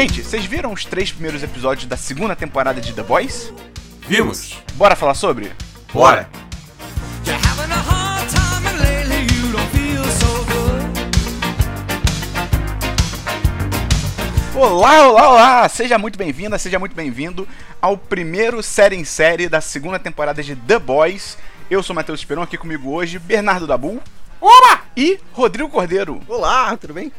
[0.00, 3.52] Gente, vocês viram os três primeiros episódios da segunda temporada de The Boys?
[4.08, 4.56] Vimos?
[4.72, 5.52] Bora falar sobre?
[5.92, 6.26] Bora!
[14.54, 15.68] Olá, olá, olá!
[15.68, 17.46] Seja muito bem-vinda, seja muito bem-vindo
[17.78, 21.36] ao primeiro série em série da segunda temporada de The Boys.
[21.70, 24.02] Eu sou Matheus Esperon, aqui comigo hoje, Bernardo Dabu.
[24.40, 24.80] Oba!
[24.96, 26.22] E Rodrigo Cordeiro.
[26.26, 27.12] Olá, tudo bem?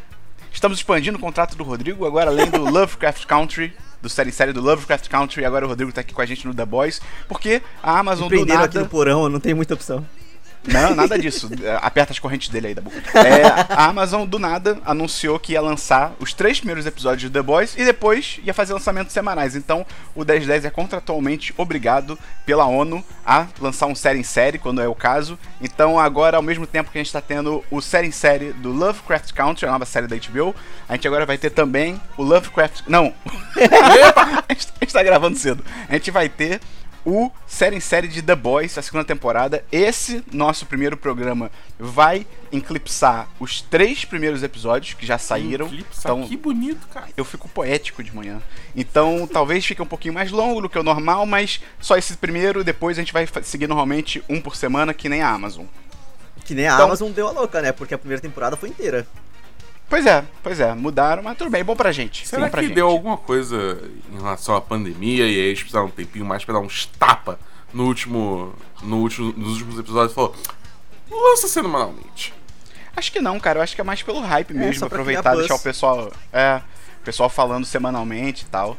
[0.51, 4.61] Estamos expandindo o contrato do Rodrigo, agora além do Lovecraft Country, do série série do
[4.61, 7.99] Lovecraft Country, agora o Rodrigo tá aqui com a gente no The Boys, porque a
[7.99, 8.83] Amazon do Prenderam aqui nada...
[8.85, 10.05] no porão, não tem muita opção.
[10.67, 11.49] Não, nada disso.
[11.63, 12.91] É, Aperta as correntes dele aí, Dabu.
[13.31, 17.41] É, a Amazon, do nada, anunciou que ia lançar os três primeiros episódios de The
[17.41, 19.55] Boys e depois ia fazer lançamentos semanais.
[19.55, 19.85] Então,
[20.15, 24.87] o 1010 é contratualmente obrigado pela ONU a lançar um série em série, quando é
[24.87, 25.37] o caso.
[25.61, 28.71] Então, agora, ao mesmo tempo que a gente está tendo o série em série do
[28.71, 30.55] Lovecraft Country, a nova série da HBO,
[30.87, 32.83] a gente agora vai ter também o Lovecraft...
[32.87, 33.13] Não!
[34.49, 35.63] a gente está gravando cedo.
[35.87, 36.59] A gente vai ter
[37.05, 39.63] o série em série de The Boys, a segunda temporada.
[39.71, 45.65] Esse nosso primeiro programa vai eclipsar os três primeiros episódios que já saíram.
[45.67, 47.07] Eclipse, que bonito, cara.
[47.17, 48.41] eu fico poético de manhã.
[48.75, 52.63] Então, talvez fique um pouquinho mais longo do que o normal, mas só esse primeiro,
[52.63, 55.65] depois a gente vai seguir normalmente um por semana, que nem a Amazon.
[56.43, 57.71] Que nem a Então- Amazon deu a louca, né?
[57.71, 59.07] Porque a primeira temporada foi inteira.
[59.91, 62.25] Pois é, pois é, mudaram, mas tudo bem, bom pra gente.
[62.25, 62.75] Será pra que gente.
[62.75, 63.77] deu alguma coisa
[64.09, 67.37] em relação à pandemia e aí eles precisaram um tempinho mais pra dar uns tapa
[67.73, 70.33] no último, no último, nos últimos episódios e falou,
[71.11, 72.33] lança semanalmente.
[72.95, 73.59] Acho que não, cara.
[73.59, 76.09] Eu acho que é mais pelo hype mesmo, só pra aproveitar e deixar o pessoal,
[76.31, 76.61] é,
[77.01, 78.77] o pessoal falando semanalmente e tal.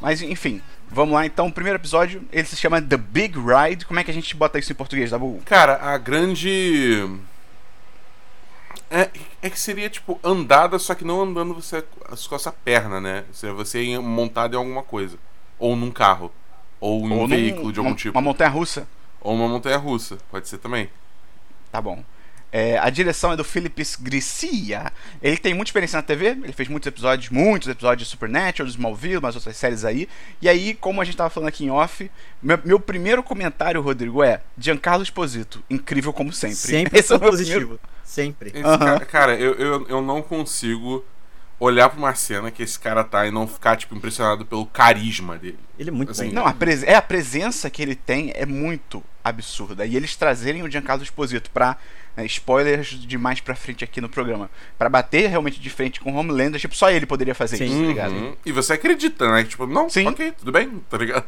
[0.00, 1.48] Mas enfim, vamos lá então.
[1.48, 3.86] O primeiro episódio, ele se chama The Big Ride.
[3.86, 5.42] Como é que a gente bota isso em português, Dabu?
[5.44, 7.08] Cara, a grande...
[8.90, 9.10] É,
[9.42, 11.82] é que seria, tipo, andada, só que não andando você
[12.28, 13.24] com essa perna, né?
[13.32, 13.52] Você
[13.98, 15.18] montado em alguma coisa.
[15.58, 16.30] Ou num carro.
[16.80, 18.16] Ou em um num- veículo de algum uma, tipo.
[18.18, 18.86] Uma montanha russa.
[19.20, 20.90] Ou uma montanha russa, pode ser também.
[21.72, 22.04] Tá bom.
[22.56, 24.92] É, a direção é do Philips Gricia.
[25.20, 28.72] Ele tem muita experiência na TV, ele fez muitos episódios, muitos episódios de Supernatural, de
[28.74, 30.08] Smallville, umas outras séries aí.
[30.40, 32.08] E aí, como a gente tava falando aqui em off,
[32.40, 36.54] meu, meu primeiro comentário, Rodrigo, é Giancarlo Esposito, incrível como sempre.
[36.54, 37.56] Sempre Esse é positivo.
[37.58, 38.50] primeiro- Sempre.
[38.50, 38.78] Esse Aham.
[38.78, 41.04] cara, cara, eu, eu, eu não consigo
[41.58, 45.36] olhar pra uma cena que esse cara tá e não ficar, tipo, impressionado pelo carisma
[45.36, 45.58] dele.
[45.76, 46.34] Ele é muito Assim, bom.
[46.34, 49.84] Não, a, pres- é, a presença que ele tem é muito absurda.
[49.86, 51.76] E eles trazerem o Giancarlo Esposito pra.
[52.16, 54.50] Né, spoilers de mais pra frente aqui no programa.
[54.78, 57.64] Pra bater realmente de frente com o Homelander, tipo, só ele poderia fazer Sim.
[57.66, 58.12] isso, tá ligado?
[58.12, 58.36] Uhum.
[58.44, 59.44] E você acredita, né?
[59.44, 60.06] Tipo, não, Sim.
[60.06, 61.26] ok, tudo bem, tá ligado?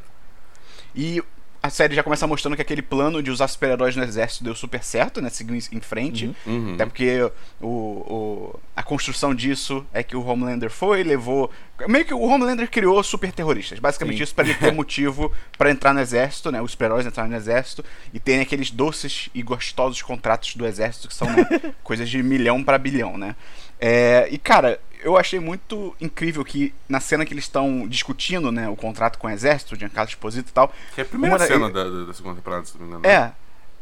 [0.94, 1.22] E
[1.66, 4.82] a série já começa mostrando que aquele plano de usar super-heróis no exército deu super
[4.82, 5.28] certo, né?
[5.28, 6.34] Seguiu em, frente.
[6.46, 6.74] Uhum.
[6.74, 11.50] Até porque o, o- a construção disso é que o Homelander foi, levou.
[11.88, 13.78] Meio que o Homelander criou super terroristas.
[13.78, 14.22] Basicamente Sim.
[14.24, 16.60] isso pra ele ter motivo pra entrar no exército, né?
[16.62, 17.84] Os super-heróis entrarem no exército
[18.14, 21.46] e terem aqueles doces e gostosos contratos do exército que são né,
[21.82, 23.34] coisas de milhão pra bilhão, né?
[23.80, 28.68] É, e cara, eu achei muito incrível que na cena que eles estão discutindo, né,
[28.68, 31.46] o contrato com o exército, o Giancarlo Esposito e tal, Que é a primeira da-
[31.46, 33.06] cena da, da, da segunda temporada, se não me engano.
[33.06, 33.32] é,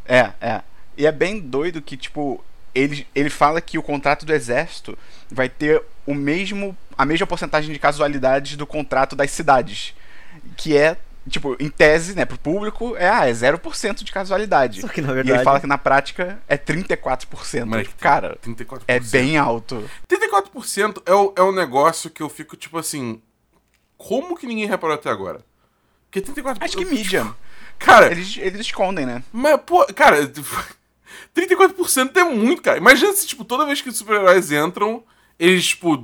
[0.06, 0.62] é, é.
[0.98, 4.96] E é bem doido que, tipo, ele, ele fala que o contrato do exército
[5.30, 9.94] vai ter o mesmo, a mesma porcentagem de casualidades do contrato das cidades.
[10.58, 10.96] Que é,
[11.28, 14.80] tipo, em tese, né, pro público, é, ah, é 0% de casualidade.
[14.80, 15.38] Só que na E verdade.
[15.38, 17.64] ele fala que na prática é 34%.
[17.66, 18.82] Mas, Cara, 34%.
[18.88, 19.88] é bem alto.
[20.08, 23.20] 34% é o, é o negócio que eu fico, tipo assim.
[23.96, 25.40] Como que ninguém reparou até agora?
[26.10, 26.56] Porque 34%.
[26.60, 27.26] Acho que mídia.
[27.78, 29.22] Cara, Eles, eles escondem, né?
[29.32, 30.18] Mas, pô, cara,
[31.34, 32.78] 34% é muito, cara.
[32.78, 35.02] Imagina se, tipo, toda vez que os super-heróis entram,
[35.38, 35.98] eles, tipo,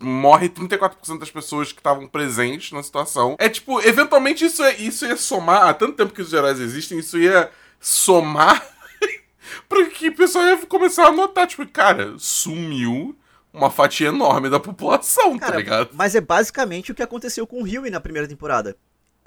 [0.00, 3.36] morre 34% das pessoas que estavam presentes na situação.
[3.38, 6.98] É, tipo, eventualmente isso, é, isso ia somar, há tanto tempo que os heróis existem,
[6.98, 8.66] isso ia somar
[9.68, 13.16] pra que o pessoal ia começar a notar, tipo, cara, sumiu
[13.52, 15.90] uma fatia enorme da população, tá Cara, ligado?
[15.94, 18.76] mas é basicamente o que aconteceu com o Huey na primeira temporada.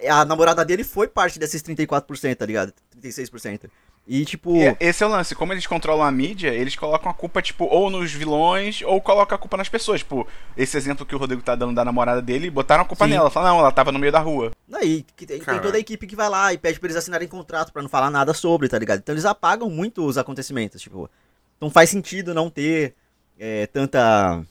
[0.07, 2.73] A namorada dele foi parte desses 34%, tá ligado?
[2.99, 3.69] 36%.
[4.13, 4.57] E tipo.
[4.57, 7.63] E esse é o lance, como eles controlam a mídia, eles colocam a culpa, tipo,
[7.63, 10.01] ou nos vilões, ou colocam a culpa nas pessoas.
[10.01, 10.27] Tipo,
[10.57, 13.11] esse exemplo que o Rodrigo tá dando da namorada dele, botaram a culpa Sim.
[13.11, 13.29] nela.
[13.29, 14.51] Falaram, não, ela tava no meio da rua.
[14.73, 17.25] Aí que tem, tem toda a equipe que vai lá e pede pra eles assinarem
[17.25, 18.99] contrato pra não falar nada sobre, tá ligado?
[18.99, 21.09] Então eles apagam muito os acontecimentos, tipo.
[21.61, 22.93] Não faz sentido não ter
[23.39, 24.43] é, tanta.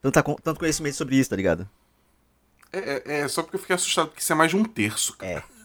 [0.00, 1.68] Tanta, tanto conhecimento sobre isso, tá ligado?
[2.72, 5.14] É, é- é só porque eu fiquei assustado, porque isso é mais de um terço,
[5.18, 5.44] cara.
[5.52, 5.55] É.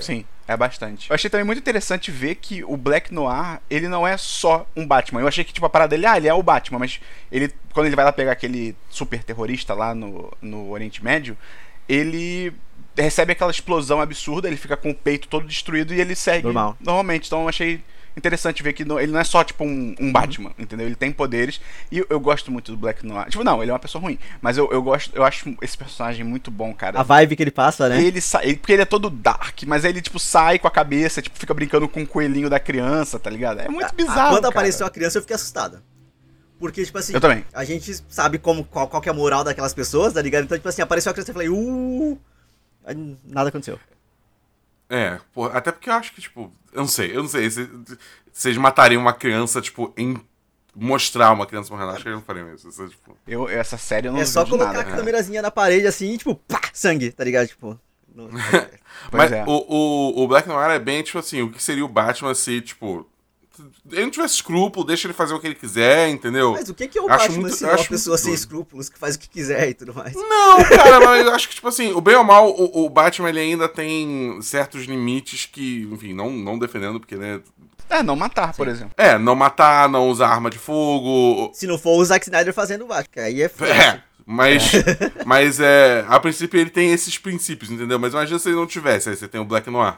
[0.00, 1.10] Sim, é bastante.
[1.10, 4.86] Eu achei também muito interessante ver que o Black Noir, ele não é só um
[4.86, 5.20] Batman.
[5.20, 7.86] Eu achei que, tipo, a parada dele, ah, ele é o Batman, mas ele, quando
[7.86, 11.36] ele vai lá pegar aquele super terrorista lá no, no Oriente Médio,
[11.88, 12.52] ele
[12.96, 16.76] recebe aquela explosão absurda, ele fica com o peito todo destruído e ele segue Normal.
[16.80, 17.26] normalmente.
[17.26, 17.82] Então eu achei
[18.16, 20.86] interessante ver que não- ele não é só, tipo, um, um Batman, entendeu?
[20.86, 21.60] Ele tem poderes.
[21.90, 23.28] E eu, eu gosto muito do Black Noir.
[23.28, 24.18] Tipo, não, ele é uma pessoa ruim.
[24.40, 27.00] Mas eu, eu gosto, eu acho esse personagem muito bom, cara.
[27.00, 28.02] A vibe que ele passa, né?
[28.02, 31.20] Ele sai, porque ele é todo dark, mas aí ele, tipo, sai com a cabeça,
[31.20, 33.60] tipo, fica brincando com o coelhinho da criança, tá ligado?
[33.60, 34.30] É muito bizarro.
[34.30, 34.48] Quando cara.
[34.48, 35.82] apareceu a criança, eu fiquei assustada.
[36.58, 37.44] Porque, tipo assim, Eu também.
[37.52, 40.44] a gente sabe como, qual, qual que é a moral daquelas pessoas, tá ligado?
[40.44, 42.18] Então, tipo assim, apareceu a criança e eu falei, uh.
[43.24, 43.78] Nada aconteceu.
[44.94, 47.50] É, pô, até porque eu acho que, tipo, eu não sei, eu não sei.
[47.50, 47.68] se-
[48.32, 50.16] Vocês matariam uma criança, tipo, em
[50.74, 51.90] mostrar uma criança morrendo.
[51.92, 52.68] Acho que eles não fariam isso.
[52.68, 54.80] isso é, tipo, Eu, essa série eu não é só colocar nada.
[54.80, 57.46] a câmerazinha na parede assim e, tipo, pá, sangue, tá ligado?
[57.48, 57.78] Tipo.
[58.14, 58.28] não-
[59.12, 59.44] Mas é.
[59.46, 62.60] o, o, o Black Noir é bem, tipo assim, o que seria o Batman se,
[62.60, 63.08] tipo.
[63.90, 66.52] Ele não tivesse escrúpulo, deixa ele fazer o que ele quiser, entendeu?
[66.52, 68.18] Mas o que que é o Acho Batman muito- se eu é uma acho pessoa
[68.18, 70.14] sem escrúpulos que faz o que quiser e tudo mais?
[70.14, 73.28] Não, cara, mas eu acho que, tipo assim, o bem ou mal, o, o Batman
[73.28, 77.40] ele ainda tem certos limites que, enfim, não, não defendendo, porque, né.
[77.90, 78.92] É, não matar, por exemplo.
[78.96, 81.50] É, não matar, não usar arma de fogo.
[81.54, 83.70] Se não for o Zack Snyder fazendo o Batman, que aí é foda.
[83.70, 84.72] É, mas,
[85.26, 87.98] mas é, a princípio ele tem esses princípios, entendeu?
[87.98, 89.96] Mas imagina se ele não tivesse, aí você tem o Black Noir,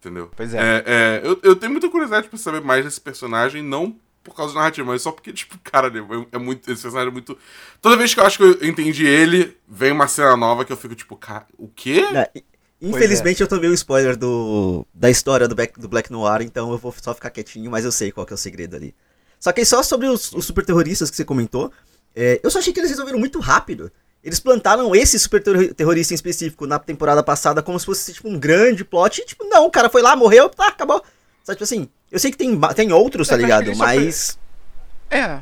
[0.00, 0.30] entendeu?
[0.34, 0.82] Pois é.
[0.86, 4.60] é, eu, eu tenho muita curiosidade pra saber mais desse personagem, não por causa da
[4.60, 7.38] narrativa, mas só porque, tipo, cara, ele é, é muito, esse personagem é muito...
[7.80, 10.76] Toda vez que eu acho que eu entendi ele, vem uma cena nova que eu
[10.76, 12.02] fico, tipo, cara, o quê?
[12.10, 12.44] Né, e-
[12.82, 16.78] Infelizmente eu tomei o spoiler do, da história do Black, do Black Noir, então eu
[16.78, 18.94] vou só ficar quietinho, mas eu sei qual que é o segredo ali.
[19.38, 21.70] Só que aí só sobre os, os super terroristas que você comentou,
[22.16, 23.92] é, eu só achei que eles resolveram muito rápido.
[24.22, 28.28] Eles plantaram esse super terro- terrorista em específico na temporada passada como se fosse tipo
[28.28, 29.20] um grande plot.
[29.20, 31.02] E, tipo, não, o cara foi lá, morreu, tá, acabou.
[31.42, 33.74] Só tipo assim, eu sei que tem, tem outros, tá É, ligado?
[33.76, 34.38] Mas.
[35.10, 35.40] É.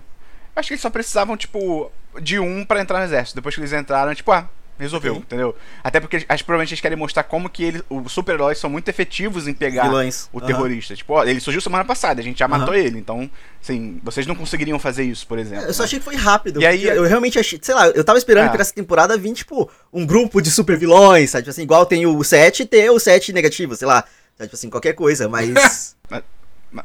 [0.55, 1.91] Acho que eles só precisavam, tipo,
[2.21, 3.35] de um pra entrar no exército.
[3.37, 4.49] Depois que eles entraram, tipo, ah,
[4.79, 5.21] resolveu, Sim.
[5.21, 5.55] entendeu?
[5.83, 8.71] Até porque eles- acho que provavelmente eles querem mostrar como que ele, os super-heróis são
[8.71, 10.29] muito efetivos em pegar Vilões.
[10.33, 10.47] o Aham.
[10.47, 10.95] terrorista.
[10.95, 12.59] Tipo, ó, ele surgiu semana passada, a gente já Aham.
[12.59, 12.99] matou ele.
[12.99, 13.29] Então,
[13.63, 15.65] assim, vocês não conseguiriam fazer isso, por exemplo.
[15.67, 15.87] Eu só né?
[15.87, 16.61] achei que foi rápido.
[16.63, 18.51] E aí- eu realmente achei, sei lá, eu tava esperando É.
[18.53, 21.43] que nessa temporada vir, tipo, um grupo de super vilões, sabe?
[21.43, 24.05] Tipo assim, igual tem o 7 ter o 7 negativo, sei lá.
[24.37, 24.47] Sabe?
[24.49, 25.97] Tipo assim, qualquer coisa, mas.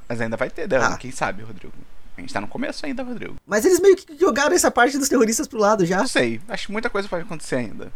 [0.07, 0.77] Mas ainda vai ter, né?
[0.81, 0.97] Ah.
[0.97, 1.73] quem sabe, Rodrigo.
[2.17, 3.35] A gente tá no começo ainda, Rodrigo.
[3.45, 5.97] mas eles meio que jogaram essa parte dos terroristas pro lado já.
[5.97, 7.91] Não sei, acho que muita coisa pode acontecer ainda.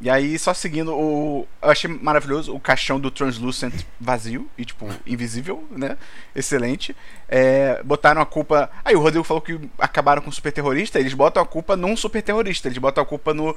[0.00, 1.44] E aí, só seguindo o.
[1.60, 5.96] Eu achei maravilhoso o caixão do Translucent vazio e, tipo, invisível, né?
[6.36, 6.94] Excelente.
[7.28, 8.70] É, botaram a culpa.
[8.84, 11.00] Aí o Rodrigo falou que acabaram com o super terrorista.
[11.00, 12.68] Eles botam a culpa num super terrorista.
[12.68, 13.56] Eles botam a culpa no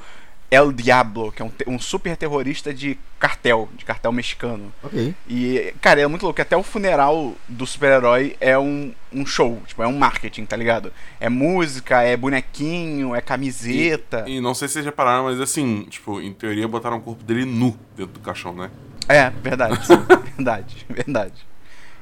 [0.49, 4.73] El Diablo, que é um, te- um super terrorista de cartel, de cartel mexicano.
[4.81, 5.13] Ok.
[5.29, 6.41] E, cara, é muito louco.
[6.41, 9.61] Até o funeral do super-herói é um, um show.
[9.65, 10.91] Tipo, é um marketing, tá ligado?
[11.19, 14.23] É música, é bonequinho, é camiseta.
[14.27, 17.45] E não sei se vocês repararam, mas assim, tipo, em teoria botaram o corpo dele
[17.45, 18.69] nu dentro do caixão, né?
[19.07, 19.77] É, verdade.
[20.37, 21.51] verdade, verdade.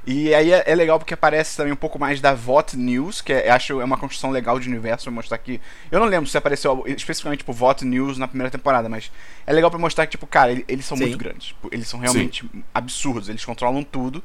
[0.07, 3.31] E aí é, é legal porque aparece também um pouco mais da VOT News, que
[3.33, 5.59] é, eu acho é uma construção legal de universo pra mostrar que.
[5.91, 9.11] Eu não lembro se apareceu especificamente tipo VOT News na primeira temporada, mas
[9.45, 11.03] é legal pra mostrar que, tipo, cara, ele- eles são Sim.
[11.03, 11.47] muito grandes.
[11.49, 14.23] Tipo, Eles são realmente absurdos, eles controlam tudo.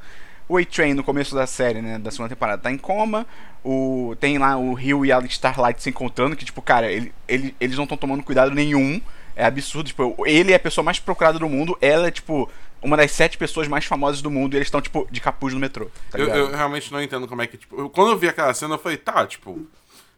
[0.49, 3.27] O A-Train no começo da série, né, da segunda temporada, tá em coma.
[3.65, 7.57] O, tem lá o Rio e a Starlight se encontrando, que, tipo, cara, ele, ele-
[7.59, 9.01] eles não estão tomando cuidado nenhum.
[9.35, 12.49] É absurdo, tipo, ele é a pessoa mais procurada do mundo, ela é, tipo,
[12.83, 15.59] uma das sete pessoas mais famosas do mundo e eles estão, tipo, de capuz no
[15.59, 15.87] metrô.
[16.11, 18.53] Tá eu, eu realmente não entendo como é que, tipo, eu- quando eu vi aquela
[18.55, 19.67] cena, eu falei, tá, tipo,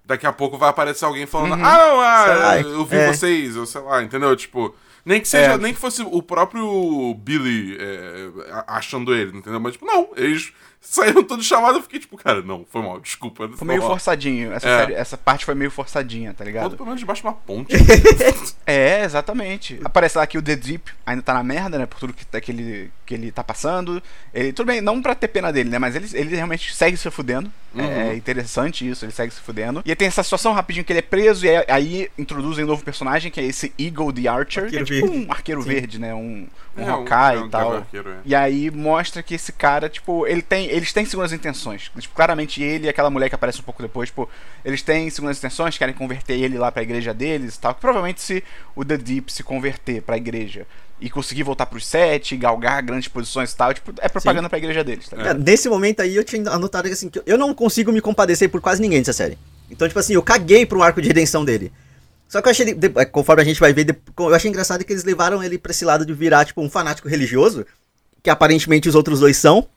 [0.04, 3.12] daqui a pouco vai aparecer alguém falando, ah, não, ah, eu vi é.
[3.12, 4.34] vocês, ou sei lá, entendeu?
[4.36, 4.74] Tipo,
[5.06, 5.56] nem que seja, É.
[5.58, 8.28] nem que fosse o próprio Billy é,
[8.66, 9.60] achando ele, entendeu?
[9.60, 10.52] Mas, tipo, não, eles
[10.88, 13.48] saíram todos chamados, eu fiquei, tipo, cara, não, foi mal, desculpa.
[13.48, 14.52] Foi meio forçadinho.
[14.52, 14.78] Essa, É.
[14.80, 16.70] série- essa parte foi meio forçadinha, tá Todo ligado?
[16.76, 17.74] pelo menos debaixo de uma ponte.
[18.66, 19.78] É, exatamente.
[19.84, 21.86] Aparece lá que o The Deep ainda tá na merda, né?
[21.86, 24.02] Por tudo que, tá- que, ele, que ele tá passando.
[24.34, 25.78] Ele, tudo bem, não pra ter pena dele, né?
[25.78, 27.50] Mas ele, ele realmente segue se fudendo.
[27.78, 29.82] É interessante isso, ele segue se fudendo.
[29.84, 32.68] E aí tem essa situação rapidinho que ele é preso, e aí, aí introduzem um
[32.68, 35.26] novo personagem, que é esse Eagle the Archer, Arqueiro que é tipo verde.
[35.26, 36.14] um arqueiro verde, né?
[36.14, 37.76] Um, um É, um- Hawkeye é um e tal.
[37.76, 38.16] arqueiro, é.
[38.24, 41.90] E aí mostra que esse cara, tipo, ele tem, eles têm segundas intenções.
[41.98, 44.28] Tipo, claramente ele e aquela mulher que aparece um pouco depois, tipo,
[44.64, 47.74] eles têm segundas intenções, querem converter ele lá pra igreja deles e tal.
[47.74, 48.42] Que provavelmente se
[48.74, 50.66] o The Deep se converter pra igreja
[51.00, 54.82] e conseguir voltar pros sete, galgar grandes posições e tal, tipo, é propaganda pra igreja
[54.82, 55.34] deles, tá ligado?
[55.36, 58.48] Cara, nesse momento aí eu tinha anotado que assim, que eu não consigo me compadecer
[58.48, 59.36] por quase ninguém dessa série.
[59.70, 61.70] Então, tipo assim, eu caguei pro arco de redenção dele.
[62.28, 64.92] Só que eu achei, de- conforme a gente vai ver, de- eu achei engraçado que
[64.92, 67.66] eles levaram ele pra esse lado de virar, tipo, um fanático religioso.
[68.22, 69.68] que aparentemente os outros dois são.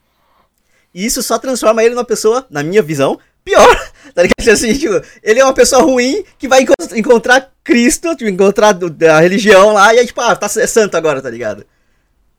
[0.94, 3.66] E isso só transforma ele numa pessoa, na minha visão, pior.
[4.12, 4.48] Tá ligado?
[4.50, 9.20] Assim, tipo, ele é uma pessoa ruim que vai enco- encontrar Cristo, tipo, encontrar da
[9.20, 11.64] religião lá, e aí, tipo, ah, tá, é santo agora, tá ligado?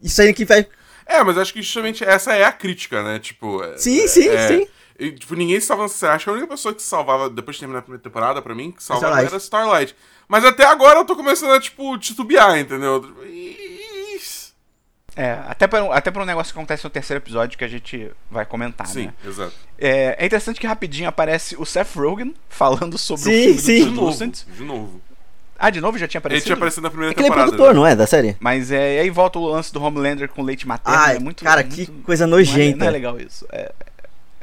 [0.01, 0.67] Isso aí que vai.
[1.05, 3.20] É, mas acho que justamente essa é a crítica, né?
[3.20, 3.63] Tipo.
[3.63, 4.67] é- Sim, é- sim, é- sim.
[5.00, 5.86] e, tipo, ninguém salva.
[5.86, 8.72] Acho que a única pessoa que salvava depois de terminar a primeira temporada, pra mim,
[8.72, 9.34] que salvava Starlight.
[9.34, 9.96] era Starlight.
[10.27, 13.01] Mas até agora eu tô começando a, tipo, titubear, entendeu?
[13.25, 13.80] Ih,
[15.21, 17.67] É, até pra, um- até pra um negócio que acontece no terceiro episódio que a
[17.67, 19.13] gente vai comentar, Sim, né?
[19.25, 19.53] exato.
[19.77, 23.79] É, é interessante que rapidinho aparece o Seth Rogen falando sobre Sim, o filme sim.
[23.85, 24.17] do De novo.
[24.17, 24.45] Translucent.
[24.57, 25.01] De novo.
[25.59, 26.45] Ah, de novo já tinha Ele aparecido?
[26.45, 27.51] tinha aparecido na primeira É que ele é temporada.
[27.51, 27.79] produtor, né?
[27.79, 27.95] não é?
[27.95, 28.35] Da série?
[28.39, 30.99] Mas é, aí volta o lance do Homelander com leite materno.
[30.99, 32.77] Ai, é muito, cara, é que muito- coisa não é- nojenta.
[32.79, 33.45] Não é, legal isso.
[33.51, 33.71] É,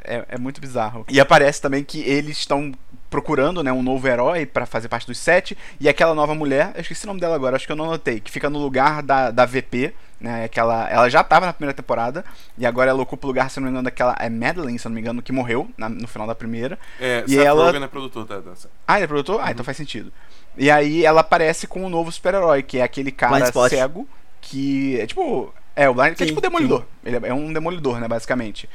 [0.05, 1.03] é, é muito bizarro.
[1.09, 2.71] E aparece também que eles estão
[3.09, 5.57] procurando né, um novo herói pra fazer parte dos sete.
[5.79, 8.21] E aquela nova mulher, eu esqueci o nome dela agora, acho que eu não notei,
[8.21, 9.93] que fica no lugar da, da VP.
[10.19, 12.25] Né, aquela, ela já tava na primeira temporada.
[12.57, 14.15] E agora ela ocupa o lugar, se não me engano, daquela.
[14.19, 16.77] É Madeline, se não me engano, que morreu na- no final da primeira.
[16.99, 18.69] É, E Seth ela- Rogen é produtor da dança.
[18.85, 19.39] Ah, ele é produtor?
[19.41, 20.11] Ah, então faz sentido.
[20.57, 24.05] E aí ela aparece com um novo super-herói, que é aquele cara cego,
[24.41, 25.53] que é tipo.
[25.73, 26.83] É, o Blind, que é Sim, tipo o Demolidor.
[27.05, 28.69] Ele é, é um Demolidor, né, basicamente.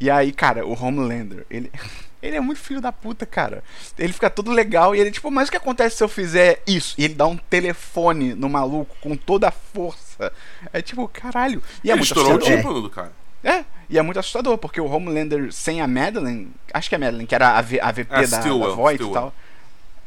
[0.00, 1.70] E aí, cara, o Homelander, ele.
[2.22, 3.62] Ele é muito filho da puta, cara.
[3.98, 6.94] Ele fica todo legal e ele, tipo, mas o que acontece se eu fizer isso?
[6.98, 10.32] E ele dá um telefone no maluco com toda a força.
[10.72, 11.62] É tipo, caralho.
[11.84, 13.12] E é Ele muito estourou o tímpano do cara.
[13.44, 16.98] É, e é muito assustador, porque o Homelander sem a Madeline, acho que é a
[16.98, 19.14] Madeline, que era a, V- a VP É, da, da Stillwell, Voight e Stillwell.
[19.22, 19.34] tal.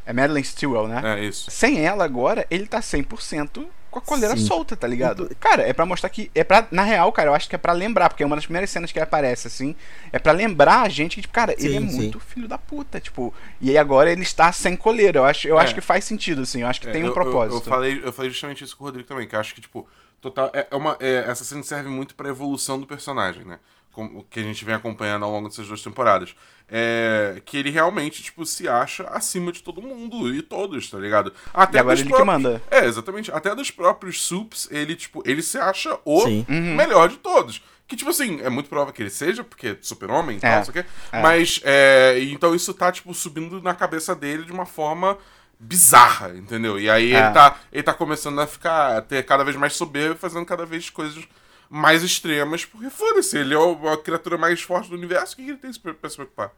[0.05, 1.01] É Madeline Stillwell, né?
[1.17, 1.49] É isso.
[1.49, 4.45] Sem ela agora, ele tá 100% com a coleira Sim.
[4.45, 5.29] solta, tá ligado?
[5.39, 6.31] Cara, é pra mostrar que.
[6.33, 8.45] É pra, na real, cara, eu acho que é pra lembrar, porque é uma das
[8.45, 9.75] primeiras cenas que ele aparece, assim.
[10.11, 11.95] É pra lembrar a gente que, tipo, cara, ele é Sim, sim.
[11.97, 13.33] muito filho da puta, tipo.
[13.59, 15.19] E aí agora ele está sem coleira.
[15.19, 15.63] Eu acho, eu É.
[15.63, 16.61] acho que faz sentido, assim.
[16.61, 17.57] Eu acho que É, tem um eu- eu- propósito.
[17.57, 19.85] Eu, falei, eu falei justamente isso com o Rodrigo também, que eu acho que, tipo,
[20.21, 23.59] total, é, é uma, é, essa cena serve muito pra evolução do personagem, né?
[24.29, 26.33] Que a gente vem acompanhando ao longo dessas duas temporadas.
[26.73, 31.33] É, que ele realmente, tipo, se acha acima de todo mundo e todos, tá ligado?
[31.53, 32.61] Até E agora dos ele que manda.
[32.71, 33.29] É, exatamente.
[33.31, 36.45] Até dos próprios Sups, ele, tipo, ele se acha o Sim.
[36.47, 36.75] Uhum.
[36.75, 37.61] melhor de todos.
[37.85, 40.55] Que, tipo assim, é muito provável que ele seja, porque é super-homem e tal, É,
[40.57, 40.89] não sei o quê.
[41.11, 41.21] é.
[41.21, 45.17] Mas, é, então isso tá, tipo, subindo na cabeça dele de uma forma
[45.59, 46.79] bizarra, entendeu?
[46.79, 47.17] E aí É.
[47.19, 50.65] ele, tá, ele tá começando a ficar, a ter cada vez mais soberbo, fazendo cada
[50.65, 51.21] vez coisas
[51.73, 55.43] mais extremas, porque foda-se, ele é o- a criatura mais forte do universo, o que
[55.43, 56.51] ele tem pra se preocupar?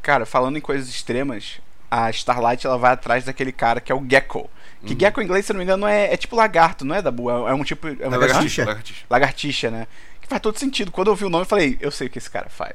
[0.00, 4.04] Cara, falando em coisas extremas, a Starlight ela vai atrás daquele cara que é o
[4.08, 4.48] Gecko.
[4.86, 5.00] Que Uhum.
[5.00, 7.30] Gecko em inglês, se eu não me engano, é, é tipo lagarto, não é, Dabu?
[7.30, 7.88] É, é um tipo.
[7.88, 8.16] É um É lagartixa.
[8.16, 8.64] lagartixa.
[8.66, 9.06] lagartixa.
[9.10, 9.86] lagartixa, né?
[10.20, 10.92] Que faz todo sentido.
[10.92, 12.74] Quando eu vi o nome, eu falei, eu sei o que esse cara faz.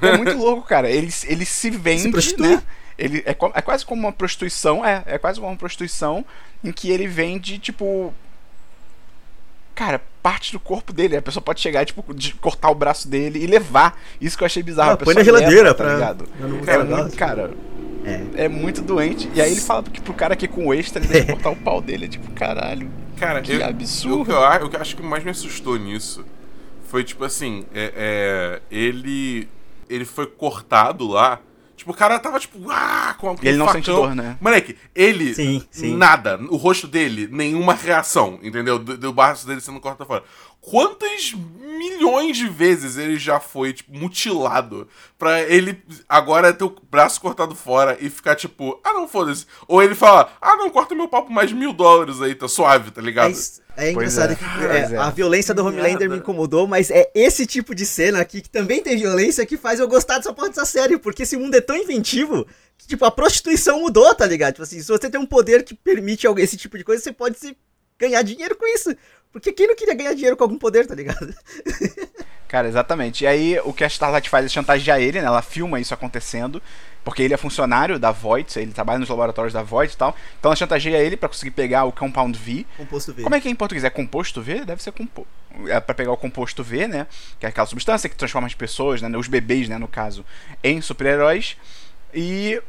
[0.00, 0.88] É muito louco, cara.
[0.90, 2.62] Ele, ele se vende, Se né?
[2.96, 6.24] Ele é, é quase como uma prostituição, é, é quase como uma prostituição
[6.64, 8.14] em que ele vende, tipo.
[9.78, 11.16] Cara, parte do corpo dele.
[11.16, 13.96] A pessoa pode chegar, tipo, de cortar o braço dele e levar.
[14.20, 14.90] Isso que eu achei bizarro.
[14.90, 16.24] Ah, a põe na geladeira leva, pra- Tá ligado?
[16.26, 17.54] pra não É muito, cara.
[18.04, 18.44] É.
[18.46, 19.30] É muito doente.
[19.32, 21.80] E aí ele fala que pro cara aqui com extra ele deve cortar o pau
[21.80, 22.06] dele.
[22.06, 22.90] É tipo, caralho.
[23.16, 24.22] Cara, Que eu, absurdo.
[24.22, 26.24] O que, eu, o que eu acho que mais me assustou nisso
[26.88, 29.48] foi, tipo assim, é, é, ele.
[29.88, 31.38] Ele foi cortado lá.
[31.88, 33.82] Tipo, o cara tava, tipo, ah, com E ele um não facão.
[33.82, 34.36] sente dor, né?
[34.40, 35.34] Moleque, ele.
[35.34, 35.96] Sim, sim.
[35.96, 36.38] Nada.
[36.50, 38.78] O rosto dele, nenhuma reação, entendeu?
[38.78, 40.22] Do, do braço dele sendo cortado fora.
[40.60, 44.86] Quantas milhões de vezes ele já foi, tipo, mutilado
[45.18, 49.46] pra ele agora ter o braço cortado fora e ficar tipo, ah, não, foda-se.
[49.66, 52.90] Ou ele fala, ah, não, corta meu pau por mais mil dólares aí, tá suave,
[52.90, 53.30] tá ligado?
[53.30, 54.34] Mas é engraçado é.
[54.34, 54.98] que Pois é, é.
[54.98, 58.82] a violência do Homelander me incomodou, mas é esse tipo de cena aqui que também
[58.82, 61.76] tem violência que faz eu gostar dessa porra dessa série, porque esse mundo é tão
[61.76, 64.54] inventivo que, tipo, a prostituição mudou, tá ligado?
[64.54, 67.38] Tipo assim, se você tem um poder que permite esse tipo de coisa, você pode
[67.38, 67.56] se
[67.98, 68.94] ganhar dinheiro com isso.
[69.32, 71.34] Porque quem não queria ganhar dinheiro com algum poder, tá ligado?
[72.48, 73.24] Cara, exatamente.
[73.24, 75.26] E aí o que a Starlight faz é chantagear ele, né?
[75.26, 76.62] Ela filma isso acontecendo.
[77.08, 80.14] Porque ele é funcionário da Voight, ele trabalha nos laboratórios da Voight e tal.
[80.38, 82.66] Então ela chantageia ele pra conseguir pegar o Compound V.
[82.76, 83.22] Composto V.
[83.22, 83.82] Como é que é em português?
[83.82, 84.62] É composto V?
[84.66, 85.26] Deve ser composto.
[85.68, 87.06] É pra pegar o composto V, né?
[87.40, 89.08] Que é aquela substância que transforma as pessoas, né?
[89.16, 89.78] Os bebês, né?
[89.78, 90.22] No caso,
[90.62, 91.56] em super-heróis.
[92.12, 92.60] E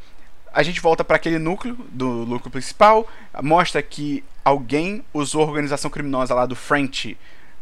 [0.54, 3.10] a gente volta pra aquele núcleo do núcleo principal.
[3.44, 7.18] Mostra que alguém usou a organização criminosa lá do French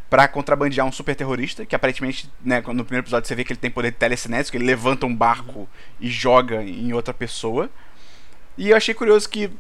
[0.10, 3.60] pra contrabandear um super terrorista, que aparentemente, né, no primeiro episódio você vê que ele
[3.60, 5.68] tem poder telecinético, ele levanta um barco
[6.00, 7.70] e joga em outra pessoa.
[8.58, 9.52] E eu achei curioso que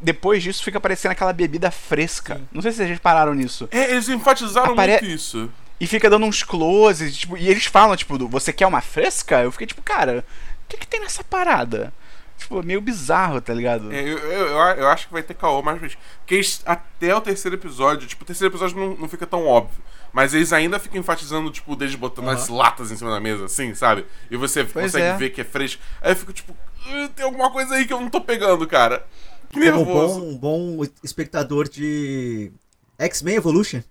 [0.00, 2.40] depois disso fica aparecendo aquela bebida fresca.
[2.52, 3.68] Não sei se vocês pararam nisso.
[3.70, 5.50] É, eles enfatizaram Apare- muito isso.
[5.80, 9.40] E fica dando uns closes, tipo, e eles falam, tipo, do, você quer uma fresca?
[9.40, 10.24] Eu fiquei tipo, cara,
[10.64, 11.92] o que que tem nessa parada?
[12.40, 13.92] Tipo, meio bizarro, tá ligado?
[13.92, 15.96] É, eu, eu, eu acho que vai ter caô mais vezes.
[16.20, 19.82] Porque eles- até o terceiro episódio, tipo, o terceiro episódio não, não fica tão óbvio.
[20.12, 23.74] Mas eles ainda ficam enfatizando, tipo, deles botando as latas em cima da mesa, assim,
[23.74, 24.04] sabe?
[24.30, 25.16] E você Pois consegue é.
[25.16, 25.80] ver que é fresco.
[26.00, 26.56] Aí eu fico, tipo,
[26.86, 29.06] "Ah, tem alguma coisa aí que eu não tô pegando, cara.
[29.50, 30.20] Que Como nervoso.
[30.38, 32.50] bom, bom espectador de
[32.98, 33.82] X-Men Evolution,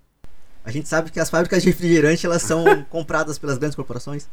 [0.66, 4.28] a gente sabe que as fábricas de refrigerante elas são compradas pelas grandes corporações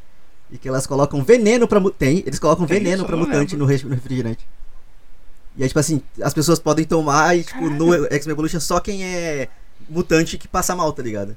[0.50, 3.06] e que elas colocam veneno pra tem, eles colocam Tem veneno isso?
[3.06, 4.46] pra mutante no re- no refrigerante.
[5.56, 9.04] E aí tipo assim, as pessoas podem tomar e tipo no X-Men Evolution só quem
[9.04, 9.48] é
[9.88, 11.36] mutante que passa mal, tá ligado?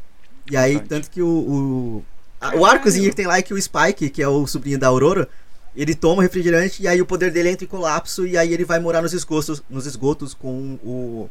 [0.51, 0.89] E aí Mutante.
[0.89, 4.27] tanto que o o, o arcozinho que tem lá é que o Spike, que é
[4.27, 5.27] o sobrinho da Aurora,
[5.75, 8.65] ele toma o refrigerante e aí o poder dele entra em colapso e aí ele
[8.65, 11.29] vai morar nos esgotos, nos esgotos com o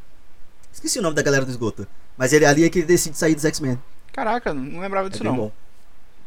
[0.72, 1.86] Esqueci o nome da galera do esgoto.
[2.16, 3.78] Mas ele ali é que ele decide sair dos X-Men.
[4.12, 5.38] Caraca, não lembrava É disso bem não.
[5.38, 5.52] bom.